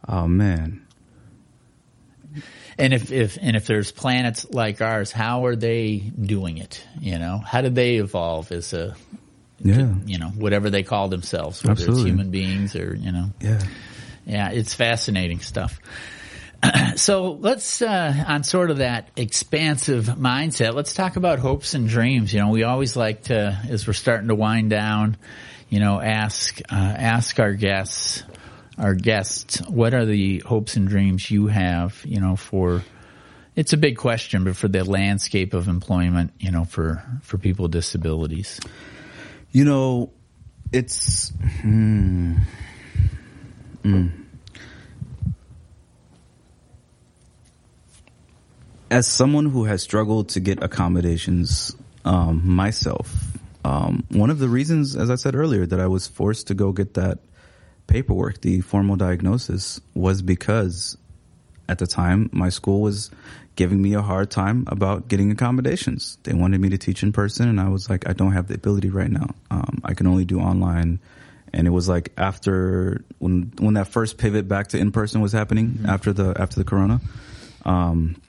oh 0.07 0.27
man, 0.27 0.81
and 2.79 2.93
if, 2.93 3.11
if, 3.11 3.37
and 3.41 3.57
if 3.57 3.67
there's 3.67 3.91
planets 3.91 4.49
like 4.51 4.79
ours, 4.79 5.11
how 5.11 5.45
are 5.45 5.57
they 5.57 5.97
doing 5.97 6.59
it? 6.59 6.81
You 7.01 7.19
know, 7.19 7.39
how 7.39 7.59
did 7.59 7.75
they 7.75 7.97
evolve 7.97 8.53
as 8.53 8.71
a, 8.71 8.95
yeah. 9.59 9.93
you 10.05 10.17
know, 10.17 10.29
whatever 10.29 10.69
they 10.69 10.83
call 10.83 11.09
themselves, 11.09 11.61
whether 11.61 11.73
Absolutely. 11.73 12.01
it's 12.03 12.09
human 12.09 12.31
beings 12.31 12.75
or, 12.77 12.95
you 12.95 13.11
know. 13.11 13.31
Yeah. 13.41 13.59
Yeah, 14.29 14.51
it's 14.51 14.75
fascinating 14.75 15.39
stuff. 15.39 15.79
so 16.97 17.31
let's, 17.31 17.81
uh, 17.81 18.25
on 18.27 18.43
sort 18.43 18.69
of 18.69 18.77
that 18.77 19.09
expansive 19.15 20.05
mindset, 20.05 20.75
let's 20.75 20.93
talk 20.93 21.15
about 21.15 21.39
hopes 21.39 21.73
and 21.73 21.89
dreams. 21.89 22.31
You 22.31 22.41
know, 22.41 22.49
we 22.49 22.61
always 22.61 22.95
like 22.95 23.23
to, 23.23 23.59
as 23.67 23.87
we're 23.87 23.93
starting 23.93 24.27
to 24.27 24.35
wind 24.35 24.69
down, 24.69 25.17
you 25.67 25.79
know, 25.79 25.99
ask, 25.99 26.61
uh, 26.71 26.75
ask 26.75 27.39
our 27.39 27.53
guests, 27.53 28.23
our 28.77 28.93
guests, 28.93 29.67
what 29.67 29.95
are 29.95 30.05
the 30.05 30.39
hopes 30.45 30.75
and 30.75 30.87
dreams 30.87 31.31
you 31.31 31.47
have, 31.47 31.99
you 32.05 32.21
know, 32.21 32.35
for, 32.35 32.83
it's 33.55 33.73
a 33.73 33.77
big 33.77 33.97
question, 33.97 34.43
but 34.43 34.55
for 34.55 34.67
the 34.67 34.83
landscape 34.83 35.55
of 35.55 35.67
employment, 35.67 36.33
you 36.39 36.51
know, 36.51 36.65
for, 36.65 37.03
for 37.23 37.39
people 37.39 37.63
with 37.63 37.71
disabilities? 37.71 38.59
You 39.51 39.65
know, 39.65 40.11
it's, 40.71 41.33
hmm, 41.61 42.35
mm. 43.83 44.11
as 48.91 49.07
someone 49.07 49.45
who 49.45 49.65
has 49.65 49.81
struggled 49.81 50.29
to 50.29 50.39
get 50.39 50.63
accommodations 50.63 51.75
um, 52.05 52.41
myself, 52.45 53.13
um, 53.63 54.05
one 54.09 54.29
of 54.29 54.39
the 54.39 54.49
reasons, 54.49 54.95
as 54.95 55.09
I 55.09 55.15
said 55.15 55.35
earlier, 55.35 55.65
that 55.65 55.79
I 55.79 55.87
was 55.87 56.07
forced 56.07 56.47
to 56.47 56.53
go 56.53 56.71
get 56.71 56.95
that 56.95 57.19
paperwork, 57.87 58.41
the 58.41 58.61
formal 58.61 58.95
diagnosis, 58.95 59.79
was 59.93 60.21
because 60.21 60.97
at 61.67 61.77
the 61.77 61.87
time 61.87 62.29
my 62.31 62.49
school 62.49 62.81
was 62.81 63.11
giving 63.55 63.81
me 63.81 63.93
a 63.93 64.01
hard 64.01 64.31
time 64.31 64.63
about 64.67 65.07
getting 65.07 65.31
accommodations. 65.31 66.17
They 66.23 66.33
wanted 66.33 66.61
me 66.61 66.69
to 66.69 66.77
teach 66.77 67.03
in 67.03 67.11
person, 67.11 67.49
and 67.49 67.59
I 67.59 67.69
was 67.69 67.89
like, 67.89 68.07
I 68.07 68.13
don't 68.13 68.31
have 68.31 68.47
the 68.47 68.55
ability 68.55 68.89
right 68.89 69.11
now. 69.11 69.35
Um, 69.51 69.81
I 69.83 69.93
can 69.93 70.07
only 70.07 70.25
do 70.25 70.39
online. 70.39 70.99
And 71.53 71.67
it 71.67 71.71
was 71.71 71.89
like 71.89 72.11
after 72.17 73.03
when 73.19 73.53
when 73.59 73.73
that 73.75 73.87
first 73.87 74.17
pivot 74.17 74.47
back 74.47 74.67
to 74.67 74.77
in 74.77 74.91
person 74.91 75.21
was 75.21 75.31
happening 75.31 75.69
mm-hmm. 75.69 75.89
after 75.89 76.13
the 76.13 76.35
after 76.39 76.55
the 76.57 76.63
corona. 76.63 77.01
Um, 77.65 78.21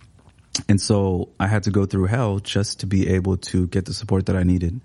and 0.68 0.80
so 0.80 1.28
I 1.38 1.46
had 1.46 1.64
to 1.64 1.70
go 1.70 1.87
through 1.87 2.06
hell 2.06 2.38
just 2.38 2.80
to 2.80 2.87
be 2.87 3.09
able 3.09 3.37
to 3.37 3.66
get 3.68 3.85
the 3.85 3.94
support 3.94 4.26
that 4.26 4.37
I 4.37 4.42
needed 4.42 4.80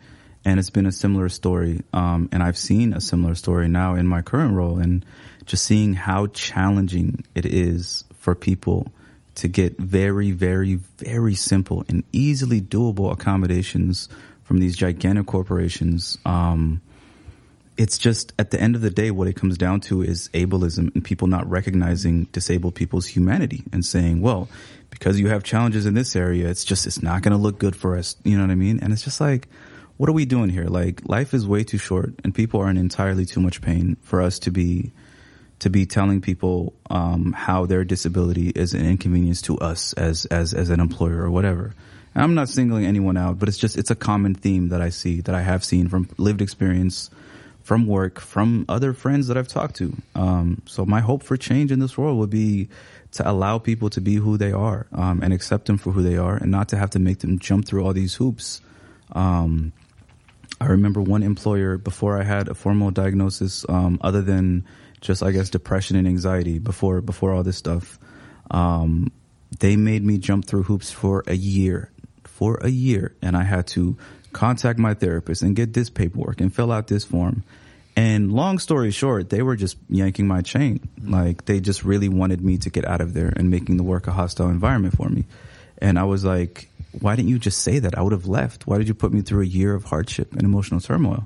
and 0.45 0.59
it's 0.59 0.69
been 0.69 0.85
a 0.85 0.91
similar 0.91 1.27
story. 1.27 1.81
Um, 1.91 2.29
and 2.31 2.43
I've 2.43 2.57
seen 2.57 2.93
a 2.93 3.01
similar 3.01 3.33
story 3.33 3.67
now 3.67 3.95
in 3.95 4.07
my 4.07 4.21
current 4.21 4.53
role, 4.53 4.77
and 4.77 5.03
just 5.45 5.65
seeing 5.65 5.95
how 5.95 6.27
challenging 6.27 7.25
it 7.33 7.45
is 7.45 8.05
for 8.13 8.35
people 8.35 8.91
to 9.35 9.47
get 9.47 9.77
very, 9.77 10.31
very, 10.31 10.75
very 10.75 11.35
simple 11.35 11.83
and 11.89 12.03
easily 12.13 12.61
doable 12.61 13.11
accommodations 13.11 14.07
from 14.43 14.59
these 14.59 14.77
gigantic 14.77 15.25
corporations. 15.25 16.17
Um, 16.25 16.81
it's 17.77 17.97
just 17.97 18.33
at 18.39 18.51
the 18.51 18.59
end 18.59 18.75
of 18.75 18.81
the 18.81 18.89
day, 18.89 19.11
what 19.11 19.27
it 19.27 19.35
comes 19.35 19.57
down 19.57 19.81
to 19.81 20.01
is 20.01 20.29
ableism 20.33 20.93
and 20.93 21.03
people 21.03 21.27
not 21.27 21.49
recognizing 21.49 22.25
disabled 22.25 22.75
people's 22.75 23.05
humanity 23.05 23.63
and 23.73 23.85
saying, 23.85 24.21
well, 24.21 24.47
because 24.89 25.19
you 25.19 25.27
have 25.27 25.43
challenges 25.43 25.85
in 25.85 25.93
this 25.93 26.15
area, 26.15 26.47
it's 26.47 26.63
just, 26.63 26.87
it's 26.87 27.03
not 27.03 27.21
going 27.21 27.33
to 27.33 27.37
look 27.37 27.59
good 27.59 27.75
for 27.75 27.97
us. 27.97 28.15
You 28.23 28.37
know 28.37 28.43
what 28.43 28.51
I 28.51 28.55
mean? 28.55 28.79
And 28.81 28.93
it's 28.93 29.03
just 29.03 29.19
like, 29.19 29.49
what 29.97 30.09
are 30.09 30.13
we 30.13 30.25
doing 30.25 30.49
here? 30.49 30.65
Like 30.65 31.01
life 31.07 31.33
is 31.33 31.47
way 31.47 31.63
too 31.63 31.77
short 31.77 32.13
and 32.23 32.33
people 32.33 32.61
are 32.61 32.69
in 32.69 32.77
entirely 32.77 33.25
too 33.25 33.39
much 33.39 33.61
pain 33.61 33.97
for 34.01 34.21
us 34.21 34.39
to 34.39 34.51
be 34.51 34.91
to 35.59 35.69
be 35.69 35.85
telling 35.85 36.19
people 36.19 36.73
um, 36.89 37.31
how 37.31 37.65
their 37.65 37.85
disability 37.85 38.49
is 38.49 38.73
an 38.73 38.85
inconvenience 38.85 39.41
to 39.43 39.57
us 39.59 39.93
as 39.93 40.25
as 40.25 40.53
as 40.53 40.69
an 40.69 40.79
employer 40.79 41.21
or 41.21 41.31
whatever. 41.31 41.73
And 42.13 42.23
I'm 42.23 42.35
not 42.35 42.49
singling 42.49 42.85
anyone 42.85 43.17
out, 43.17 43.39
but 43.39 43.47
it's 43.47 43.57
just 43.57 43.77
it's 43.77 43.91
a 43.91 43.95
common 43.95 44.35
theme 44.35 44.69
that 44.69 44.81
I 44.81 44.89
see 44.89 45.21
that 45.21 45.35
I 45.35 45.41
have 45.41 45.63
seen 45.63 45.87
from 45.87 46.09
lived 46.17 46.41
experience, 46.41 47.09
from 47.65 47.87
work, 47.87 48.19
from 48.19 48.63
other 48.69 48.93
friends 48.93 49.27
that 49.27 49.37
I've 49.37 49.47
talked 49.47 49.77
to. 49.77 49.91
Um, 50.13 50.61
so 50.67 50.85
my 50.85 51.01
hope 51.01 51.23
for 51.23 51.35
change 51.35 51.71
in 51.71 51.79
this 51.79 51.97
world 51.97 52.19
would 52.19 52.29
be 52.29 52.69
to 53.13 53.27
allow 53.27 53.57
people 53.57 53.89
to 53.89 54.01
be 54.01 54.15
who 54.15 54.37
they 54.37 54.51
are 54.51 54.85
um, 54.93 55.23
and 55.23 55.33
accept 55.33 55.65
them 55.65 55.79
for 55.79 55.91
who 55.91 56.03
they 56.03 56.15
are, 56.15 56.37
and 56.37 56.51
not 56.51 56.69
to 56.69 56.77
have 56.77 56.91
to 56.91 56.99
make 56.99 57.19
them 57.19 57.39
jump 57.39 57.65
through 57.65 57.83
all 57.83 57.91
these 57.91 58.13
hoops. 58.13 58.61
Um, 59.13 59.73
I 60.61 60.67
remember 60.67 61.01
one 61.01 61.23
employer 61.23 61.79
before 61.79 62.21
I 62.21 62.23
had 62.23 62.49
a 62.49 62.53
formal 62.53 62.91
diagnosis, 62.91 63.65
um, 63.67 63.97
other 64.01 64.21
than 64.21 64.67
just 65.01 65.23
I 65.23 65.31
guess 65.31 65.49
depression 65.49 65.97
and 65.97 66.07
anxiety 66.07 66.59
before 66.59 67.01
before 67.01 67.33
all 67.33 67.41
this 67.41 67.57
stuff. 67.57 67.97
Um, 68.51 69.11
they 69.59 69.75
made 69.75 70.03
me 70.03 70.19
jump 70.19 70.45
through 70.45 70.63
hoops 70.63 70.91
for 70.91 71.23
a 71.25 71.35
year 71.35 71.91
for 72.35 72.57
a 72.61 72.69
year 72.69 73.15
and 73.21 73.37
I 73.37 73.43
had 73.43 73.65
to 73.67 73.97
contact 74.35 74.77
my 74.77 74.93
therapist 74.93 75.41
and 75.41 75.55
get 75.55 75.73
this 75.73 75.89
paperwork 75.89 76.41
and 76.41 76.53
fill 76.53 76.69
out 76.69 76.87
this 76.87 77.05
form. 77.05 77.43
And 77.95 78.33
long 78.33 78.59
story 78.59 78.91
short, 78.91 79.29
they 79.29 79.41
were 79.41 79.55
just 79.55 79.77
yanking 79.89 80.27
my 80.27 80.41
chain. 80.41 80.81
Like 81.01 81.45
they 81.45 81.61
just 81.61 81.85
really 81.85 82.09
wanted 82.09 82.41
me 82.41 82.57
to 82.57 82.69
get 82.69 82.83
out 82.85 82.99
of 82.99 83.13
there 83.13 83.31
and 83.33 83.49
making 83.49 83.77
the 83.77 83.83
work 83.83 84.07
a 84.07 84.11
hostile 84.11 84.49
environment 84.49 84.97
for 84.97 85.07
me. 85.07 85.23
And 85.77 85.97
I 85.97 86.03
was 86.03 86.25
like, 86.25 86.67
why 86.99 87.15
didn't 87.15 87.29
you 87.29 87.39
just 87.39 87.61
say 87.61 87.79
that? 87.79 87.97
I 87.97 88.01
would 88.01 88.11
have 88.11 88.27
left. 88.27 88.67
Why 88.67 88.77
did 88.77 88.89
you 88.89 88.93
put 88.93 89.13
me 89.13 89.21
through 89.21 89.43
a 89.43 89.45
year 89.45 89.73
of 89.73 89.85
hardship 89.85 90.33
and 90.33 90.43
emotional 90.43 90.81
turmoil? 90.81 91.25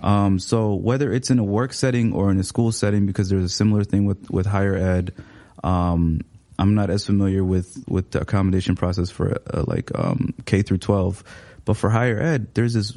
Um, 0.00 0.40
so 0.40 0.74
whether 0.74 1.12
it's 1.12 1.30
in 1.30 1.38
a 1.38 1.44
work 1.44 1.72
setting 1.72 2.12
or 2.12 2.32
in 2.32 2.40
a 2.40 2.44
school 2.44 2.72
setting, 2.72 3.06
because 3.06 3.28
there's 3.28 3.44
a 3.44 3.48
similar 3.48 3.84
thing 3.84 4.04
with, 4.04 4.28
with 4.32 4.46
higher 4.46 4.74
ed, 4.74 5.14
um, 5.62 6.22
I'm 6.58 6.74
not 6.74 6.90
as 6.90 7.06
familiar 7.06 7.44
with, 7.44 7.84
with 7.86 8.10
the 8.10 8.20
accommodation 8.20 8.74
process 8.74 9.10
for 9.10 9.40
uh, 9.48 9.62
like 9.68 9.96
um, 9.96 10.34
K 10.44 10.62
through 10.62 10.78
12, 10.78 11.22
but 11.64 11.74
for 11.74 11.90
higher 11.90 12.20
ed, 12.20 12.48
there's 12.54 12.74
this 12.74 12.96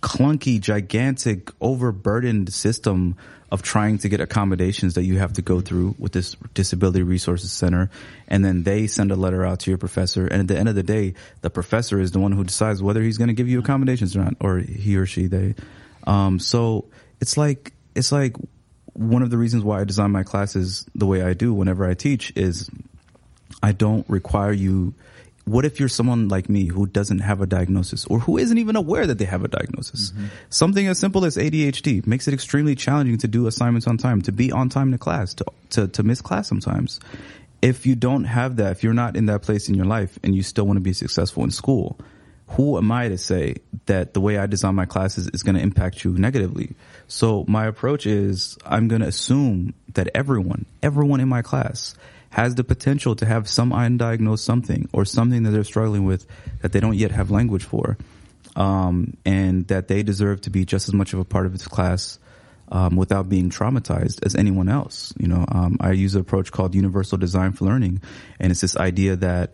clunky, 0.00 0.60
gigantic, 0.60 1.50
overburdened 1.60 2.52
system 2.52 3.16
of 3.52 3.62
trying 3.62 3.98
to 3.98 4.08
get 4.08 4.20
accommodations 4.20 4.94
that 4.94 5.04
you 5.04 5.18
have 5.18 5.34
to 5.34 5.42
go 5.42 5.60
through 5.60 5.94
with 5.98 6.12
this 6.12 6.36
disability 6.54 7.02
resources 7.02 7.52
center. 7.52 7.90
And 8.26 8.42
then 8.42 8.62
they 8.62 8.86
send 8.86 9.12
a 9.12 9.16
letter 9.16 9.44
out 9.44 9.60
to 9.60 9.70
your 9.70 9.76
professor. 9.78 10.26
And 10.26 10.40
at 10.40 10.48
the 10.48 10.58
end 10.58 10.70
of 10.70 10.74
the 10.74 10.82
day, 10.82 11.14
the 11.42 11.50
professor 11.50 12.00
is 12.00 12.12
the 12.12 12.18
one 12.18 12.32
who 12.32 12.44
decides 12.44 12.82
whether 12.82 13.02
he's 13.02 13.18
going 13.18 13.28
to 13.28 13.34
give 13.34 13.48
you 13.48 13.58
accommodations 13.58 14.16
or 14.16 14.20
not, 14.20 14.34
or 14.40 14.58
he 14.58 14.96
or 14.96 15.04
she, 15.04 15.26
they. 15.26 15.54
Um, 16.06 16.38
so 16.38 16.86
it's 17.20 17.36
like, 17.36 17.74
it's 17.94 18.10
like 18.10 18.36
one 18.94 19.22
of 19.22 19.30
the 19.30 19.38
reasons 19.38 19.62
why 19.62 19.80
I 19.80 19.84
design 19.84 20.10
my 20.10 20.22
classes 20.22 20.86
the 20.94 21.06
way 21.06 21.22
I 21.22 21.34
do 21.34 21.52
whenever 21.52 21.84
I 21.84 21.92
teach 21.92 22.32
is 22.34 22.70
I 23.62 23.72
don't 23.72 24.08
require 24.08 24.52
you 24.52 24.94
what 25.44 25.64
if 25.64 25.80
you're 25.80 25.88
someone 25.88 26.28
like 26.28 26.48
me 26.48 26.66
who 26.66 26.86
doesn't 26.86 27.18
have 27.18 27.40
a 27.40 27.46
diagnosis 27.46 28.06
or 28.06 28.20
who 28.20 28.38
isn't 28.38 28.58
even 28.58 28.76
aware 28.76 29.06
that 29.06 29.18
they 29.18 29.24
have 29.24 29.44
a 29.44 29.48
diagnosis? 29.48 30.12
Mm-hmm. 30.12 30.26
Something 30.50 30.86
as 30.86 30.98
simple 30.98 31.24
as 31.24 31.36
ADHD 31.36 32.06
makes 32.06 32.28
it 32.28 32.34
extremely 32.34 32.74
challenging 32.74 33.18
to 33.18 33.28
do 33.28 33.46
assignments 33.46 33.86
on 33.86 33.98
time, 33.98 34.22
to 34.22 34.32
be 34.32 34.52
on 34.52 34.68
time 34.68 34.92
to 34.92 34.98
class, 34.98 35.34
to, 35.34 35.44
to, 35.70 35.88
to 35.88 36.02
miss 36.02 36.20
class 36.20 36.48
sometimes. 36.48 37.00
If 37.60 37.86
you 37.86 37.94
don't 37.94 38.24
have 38.24 38.56
that, 38.56 38.72
if 38.72 38.84
you're 38.84 38.94
not 38.94 39.16
in 39.16 39.26
that 39.26 39.42
place 39.42 39.68
in 39.68 39.74
your 39.74 39.86
life 39.86 40.18
and 40.22 40.34
you 40.34 40.42
still 40.42 40.64
want 40.64 40.76
to 40.76 40.80
be 40.80 40.92
successful 40.92 41.44
in 41.44 41.50
school, 41.50 41.98
who 42.48 42.76
am 42.76 42.92
I 42.92 43.08
to 43.08 43.18
say 43.18 43.56
that 43.86 44.14
the 44.14 44.20
way 44.20 44.38
I 44.38 44.46
design 44.46 44.74
my 44.74 44.84
classes 44.84 45.28
is 45.28 45.42
going 45.42 45.54
to 45.56 45.62
impact 45.62 46.04
you 46.04 46.12
negatively? 46.12 46.74
So 47.08 47.44
my 47.48 47.66
approach 47.66 48.06
is 48.06 48.58
I'm 48.64 48.88
going 48.88 49.02
to 49.02 49.08
assume 49.08 49.74
that 49.94 50.08
everyone, 50.14 50.66
everyone 50.82 51.20
in 51.20 51.28
my 51.28 51.42
class 51.42 51.94
has 52.32 52.54
the 52.54 52.64
potential 52.64 53.14
to 53.14 53.26
have 53.26 53.46
some 53.46 53.72
undiagnosed 53.72 54.40
something 54.40 54.88
or 54.92 55.04
something 55.04 55.42
that 55.42 55.50
they're 55.50 55.64
struggling 55.64 56.04
with 56.04 56.26
that 56.62 56.72
they 56.72 56.80
don't 56.80 56.96
yet 56.96 57.10
have 57.10 57.30
language 57.30 57.64
for. 57.64 57.98
Um, 58.56 59.16
and 59.24 59.66
that 59.68 59.88
they 59.88 60.02
deserve 60.02 60.42
to 60.42 60.50
be 60.50 60.64
just 60.64 60.88
as 60.88 60.94
much 60.94 61.14
of 61.14 61.18
a 61.18 61.24
part 61.24 61.46
of 61.46 61.52
this 61.52 61.66
class 61.66 62.18
um, 62.70 62.96
without 62.96 63.28
being 63.28 63.50
traumatized 63.50 64.24
as 64.24 64.34
anyone 64.34 64.68
else. 64.68 65.12
You 65.18 65.28
know, 65.28 65.44
um, 65.48 65.76
I 65.80 65.92
use 65.92 66.14
an 66.14 66.22
approach 66.22 66.52
called 66.52 66.74
universal 66.74 67.16
design 67.18 67.52
for 67.52 67.66
learning, 67.66 68.02
and 68.40 68.50
it's 68.50 68.60
this 68.60 68.76
idea 68.76 69.16
that 69.16 69.52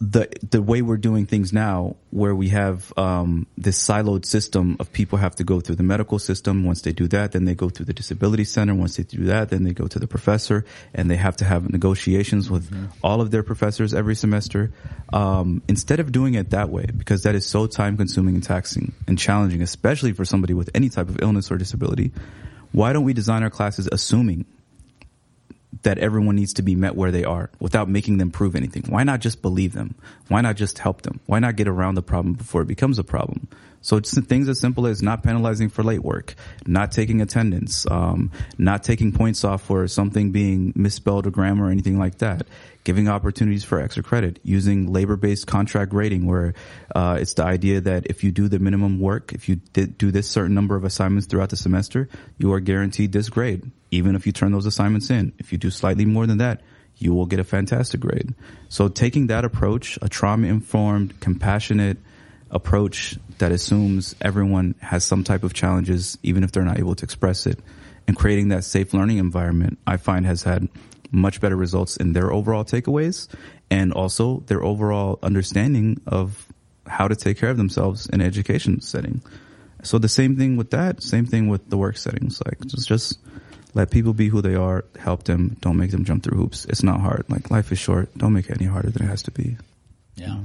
the 0.00 0.28
the 0.48 0.62
way 0.62 0.80
we're 0.80 0.96
doing 0.96 1.26
things 1.26 1.52
now, 1.52 1.96
where 2.10 2.34
we 2.34 2.50
have 2.50 2.92
um, 2.96 3.46
this 3.56 3.78
siloed 3.78 4.24
system 4.24 4.76
of 4.78 4.92
people 4.92 5.18
have 5.18 5.34
to 5.36 5.44
go 5.44 5.60
through 5.60 5.74
the 5.74 5.82
medical 5.82 6.18
system. 6.18 6.64
Once 6.64 6.82
they 6.82 6.92
do 6.92 7.08
that, 7.08 7.32
then 7.32 7.44
they 7.44 7.54
go 7.54 7.68
through 7.68 7.86
the 7.86 7.92
disability 7.92 8.44
center. 8.44 8.74
Once 8.74 8.96
they 8.96 9.02
do 9.02 9.24
that, 9.24 9.48
then 9.48 9.64
they 9.64 9.72
go 9.72 9.88
to 9.88 9.98
the 9.98 10.06
professor, 10.06 10.64
and 10.94 11.10
they 11.10 11.16
have 11.16 11.36
to 11.36 11.44
have 11.44 11.68
negotiations 11.70 12.48
with 12.48 12.70
mm-hmm. 12.70 12.86
all 13.02 13.20
of 13.20 13.32
their 13.32 13.42
professors 13.42 13.92
every 13.92 14.14
semester. 14.14 14.70
Um, 15.12 15.62
instead 15.68 15.98
of 15.98 16.12
doing 16.12 16.34
it 16.34 16.50
that 16.50 16.70
way, 16.70 16.86
because 16.96 17.24
that 17.24 17.34
is 17.34 17.44
so 17.44 17.66
time 17.66 17.96
consuming 17.96 18.36
and 18.36 18.44
taxing 18.44 18.92
and 19.08 19.18
challenging, 19.18 19.62
especially 19.62 20.12
for 20.12 20.24
somebody 20.24 20.54
with 20.54 20.70
any 20.74 20.90
type 20.90 21.08
of 21.08 21.20
illness 21.20 21.50
or 21.50 21.58
disability, 21.58 22.12
why 22.70 22.92
don't 22.92 23.04
we 23.04 23.14
design 23.14 23.42
our 23.42 23.50
classes 23.50 23.88
assuming 23.90 24.46
that 25.82 25.98
everyone 25.98 26.36
needs 26.36 26.54
to 26.54 26.62
be 26.62 26.74
met 26.74 26.96
where 26.96 27.10
they 27.10 27.24
are 27.24 27.50
without 27.60 27.88
making 27.88 28.18
them 28.18 28.30
prove 28.30 28.56
anything. 28.56 28.84
Why 28.88 29.04
not 29.04 29.20
just 29.20 29.42
believe 29.42 29.72
them? 29.72 29.94
Why 30.28 30.40
not 30.40 30.56
just 30.56 30.78
help 30.78 31.02
them? 31.02 31.20
Why 31.26 31.38
not 31.38 31.56
get 31.56 31.68
around 31.68 31.94
the 31.94 32.02
problem 32.02 32.34
before 32.34 32.62
it 32.62 32.68
becomes 32.68 32.98
a 32.98 33.04
problem? 33.04 33.48
So 33.80 33.96
it's 33.96 34.18
things 34.26 34.48
as 34.48 34.58
simple 34.58 34.86
as 34.86 35.02
not 35.02 35.22
penalizing 35.22 35.68
for 35.68 35.82
late 35.82 36.02
work, 36.02 36.34
not 36.66 36.90
taking 36.90 37.20
attendance, 37.20 37.86
um, 37.90 38.32
not 38.58 38.82
taking 38.82 39.12
points 39.12 39.44
off 39.44 39.62
for 39.62 39.86
something 39.86 40.32
being 40.32 40.72
misspelled 40.74 41.26
or 41.26 41.30
grammar 41.30 41.66
or 41.66 41.70
anything 41.70 41.98
like 41.98 42.18
that. 42.18 42.46
Giving 42.88 43.06
opportunities 43.06 43.64
for 43.64 43.82
extra 43.82 44.02
credit, 44.02 44.40
using 44.42 44.90
labor-based 44.90 45.46
contract 45.46 45.90
grading, 45.90 46.24
where 46.24 46.54
uh, 46.96 47.18
it's 47.20 47.34
the 47.34 47.44
idea 47.44 47.82
that 47.82 48.06
if 48.06 48.24
you 48.24 48.32
do 48.32 48.48
the 48.48 48.58
minimum 48.58 48.98
work, 48.98 49.34
if 49.34 49.46
you 49.46 49.56
do 49.56 50.10
this 50.10 50.26
certain 50.26 50.54
number 50.54 50.74
of 50.74 50.84
assignments 50.84 51.26
throughout 51.26 51.50
the 51.50 51.56
semester, 51.58 52.08
you 52.38 52.50
are 52.54 52.60
guaranteed 52.60 53.12
this 53.12 53.28
grade, 53.28 53.70
even 53.90 54.16
if 54.16 54.24
you 54.24 54.32
turn 54.32 54.52
those 54.52 54.64
assignments 54.64 55.10
in. 55.10 55.34
If 55.36 55.52
you 55.52 55.58
do 55.58 55.68
slightly 55.70 56.06
more 56.06 56.26
than 56.26 56.38
that, 56.38 56.62
you 56.96 57.12
will 57.12 57.26
get 57.26 57.40
a 57.40 57.44
fantastic 57.44 58.00
grade. 58.00 58.34
So 58.70 58.88
taking 58.88 59.26
that 59.26 59.44
approach, 59.44 59.98
a 60.00 60.08
trauma-informed, 60.08 61.20
compassionate 61.20 61.98
approach 62.50 63.18
that 63.36 63.52
assumes 63.52 64.14
everyone 64.22 64.76
has 64.80 65.04
some 65.04 65.24
type 65.24 65.44
of 65.44 65.52
challenges, 65.52 66.16
even 66.22 66.42
if 66.42 66.52
they're 66.52 66.64
not 66.64 66.78
able 66.78 66.94
to 66.94 67.04
express 67.04 67.46
it, 67.46 67.58
and 68.06 68.16
creating 68.16 68.48
that 68.48 68.64
safe 68.64 68.94
learning 68.94 69.18
environment, 69.18 69.78
I 69.86 69.98
find 69.98 70.24
has 70.24 70.42
had 70.42 70.70
much 71.10 71.40
better 71.40 71.56
results 71.56 71.96
in 71.96 72.12
their 72.12 72.32
overall 72.32 72.64
takeaways 72.64 73.28
and 73.70 73.92
also 73.92 74.40
their 74.46 74.62
overall 74.62 75.18
understanding 75.22 76.00
of 76.06 76.46
how 76.86 77.08
to 77.08 77.16
take 77.16 77.38
care 77.38 77.50
of 77.50 77.56
themselves 77.56 78.06
in 78.08 78.20
education 78.20 78.80
setting. 78.80 79.20
So 79.82 79.98
the 79.98 80.08
same 80.08 80.36
thing 80.36 80.56
with 80.56 80.70
that, 80.70 81.02
same 81.02 81.26
thing 81.26 81.48
with 81.48 81.68
the 81.68 81.76
work 81.76 81.96
settings. 81.96 82.42
Like 82.44 82.60
just, 82.66 82.88
just 82.88 83.18
let 83.74 83.90
people 83.90 84.12
be 84.12 84.28
who 84.28 84.42
they 84.42 84.54
are, 84.54 84.84
help 84.98 85.24
them, 85.24 85.56
don't 85.60 85.76
make 85.76 85.90
them 85.90 86.04
jump 86.04 86.24
through 86.24 86.38
hoops. 86.38 86.64
It's 86.64 86.82
not 86.82 87.00
hard. 87.00 87.26
Like 87.28 87.50
life 87.50 87.70
is 87.70 87.78
short. 87.78 88.16
Don't 88.16 88.32
make 88.32 88.48
it 88.48 88.60
any 88.60 88.66
harder 88.66 88.90
than 88.90 89.06
it 89.06 89.08
has 89.08 89.22
to 89.24 89.30
be. 89.30 89.56
Yeah 90.16 90.38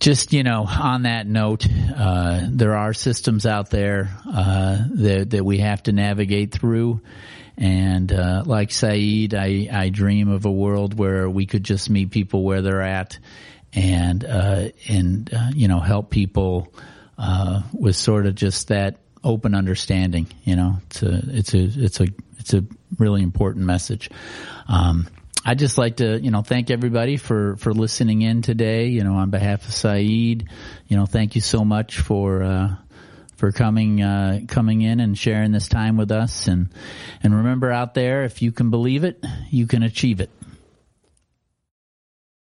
just 0.00 0.32
you 0.32 0.42
know 0.42 0.64
on 0.66 1.02
that 1.02 1.26
note 1.26 1.66
uh, 1.96 2.46
there 2.48 2.74
are 2.74 2.92
systems 2.94 3.46
out 3.46 3.70
there 3.70 4.10
uh, 4.26 4.78
that, 4.94 5.30
that 5.30 5.44
we 5.44 5.58
have 5.58 5.82
to 5.82 5.92
navigate 5.92 6.52
through 6.52 7.00
and 7.60 8.10
uh, 8.10 8.42
like 8.46 8.72
Said 8.72 9.34
I, 9.34 9.68
I 9.70 9.90
dream 9.90 10.30
of 10.30 10.46
a 10.46 10.50
world 10.50 10.98
where 10.98 11.28
we 11.28 11.44
could 11.44 11.62
just 11.62 11.90
meet 11.90 12.10
people 12.10 12.42
where 12.42 12.62
they're 12.62 12.82
at 12.82 13.18
and 13.74 14.24
uh, 14.24 14.70
and 14.88 15.32
uh, 15.32 15.50
you 15.54 15.68
know 15.68 15.78
help 15.78 16.10
people 16.10 16.72
uh, 17.18 17.62
with 17.72 17.94
sort 17.94 18.26
of 18.26 18.34
just 18.34 18.68
that 18.68 18.96
open 19.22 19.54
understanding 19.54 20.26
you 20.44 20.56
know 20.56 20.78
it's 20.86 21.02
a 21.02 21.20
it's 21.28 21.54
a 21.54 21.84
it's 21.84 22.00
a 22.00 22.06
it's 22.38 22.54
a 22.54 22.64
really 22.98 23.22
important 23.22 23.66
message 23.66 24.10
um, 24.66 25.06
I'd 25.44 25.58
just 25.58 25.78
like 25.78 25.96
to, 25.96 26.20
you 26.20 26.30
know, 26.30 26.42
thank 26.42 26.70
everybody 26.70 27.16
for, 27.16 27.56
for 27.56 27.72
listening 27.72 28.20
in 28.20 28.42
today. 28.42 28.88
You 28.88 29.04
know, 29.04 29.14
on 29.14 29.30
behalf 29.30 29.66
of 29.66 29.72
Said, 29.72 30.04
you 30.86 30.96
know, 30.96 31.06
thank 31.06 31.34
you 31.34 31.40
so 31.40 31.64
much 31.64 31.98
for, 31.98 32.42
uh, 32.42 32.76
for 33.40 33.52
coming, 33.52 34.02
uh, 34.02 34.40
coming 34.48 34.82
in 34.82 35.00
and 35.00 35.16
sharing 35.16 35.50
this 35.50 35.66
time 35.66 35.96
with 35.96 36.12
us. 36.12 36.46
And, 36.46 36.68
and 37.22 37.34
remember 37.34 37.72
out 37.72 37.94
there, 37.94 38.24
if 38.24 38.42
you 38.42 38.52
can 38.52 38.70
believe 38.70 39.02
it, 39.02 39.24
you 39.50 39.66
can 39.66 39.82
achieve 39.82 40.20
it. 40.20 40.28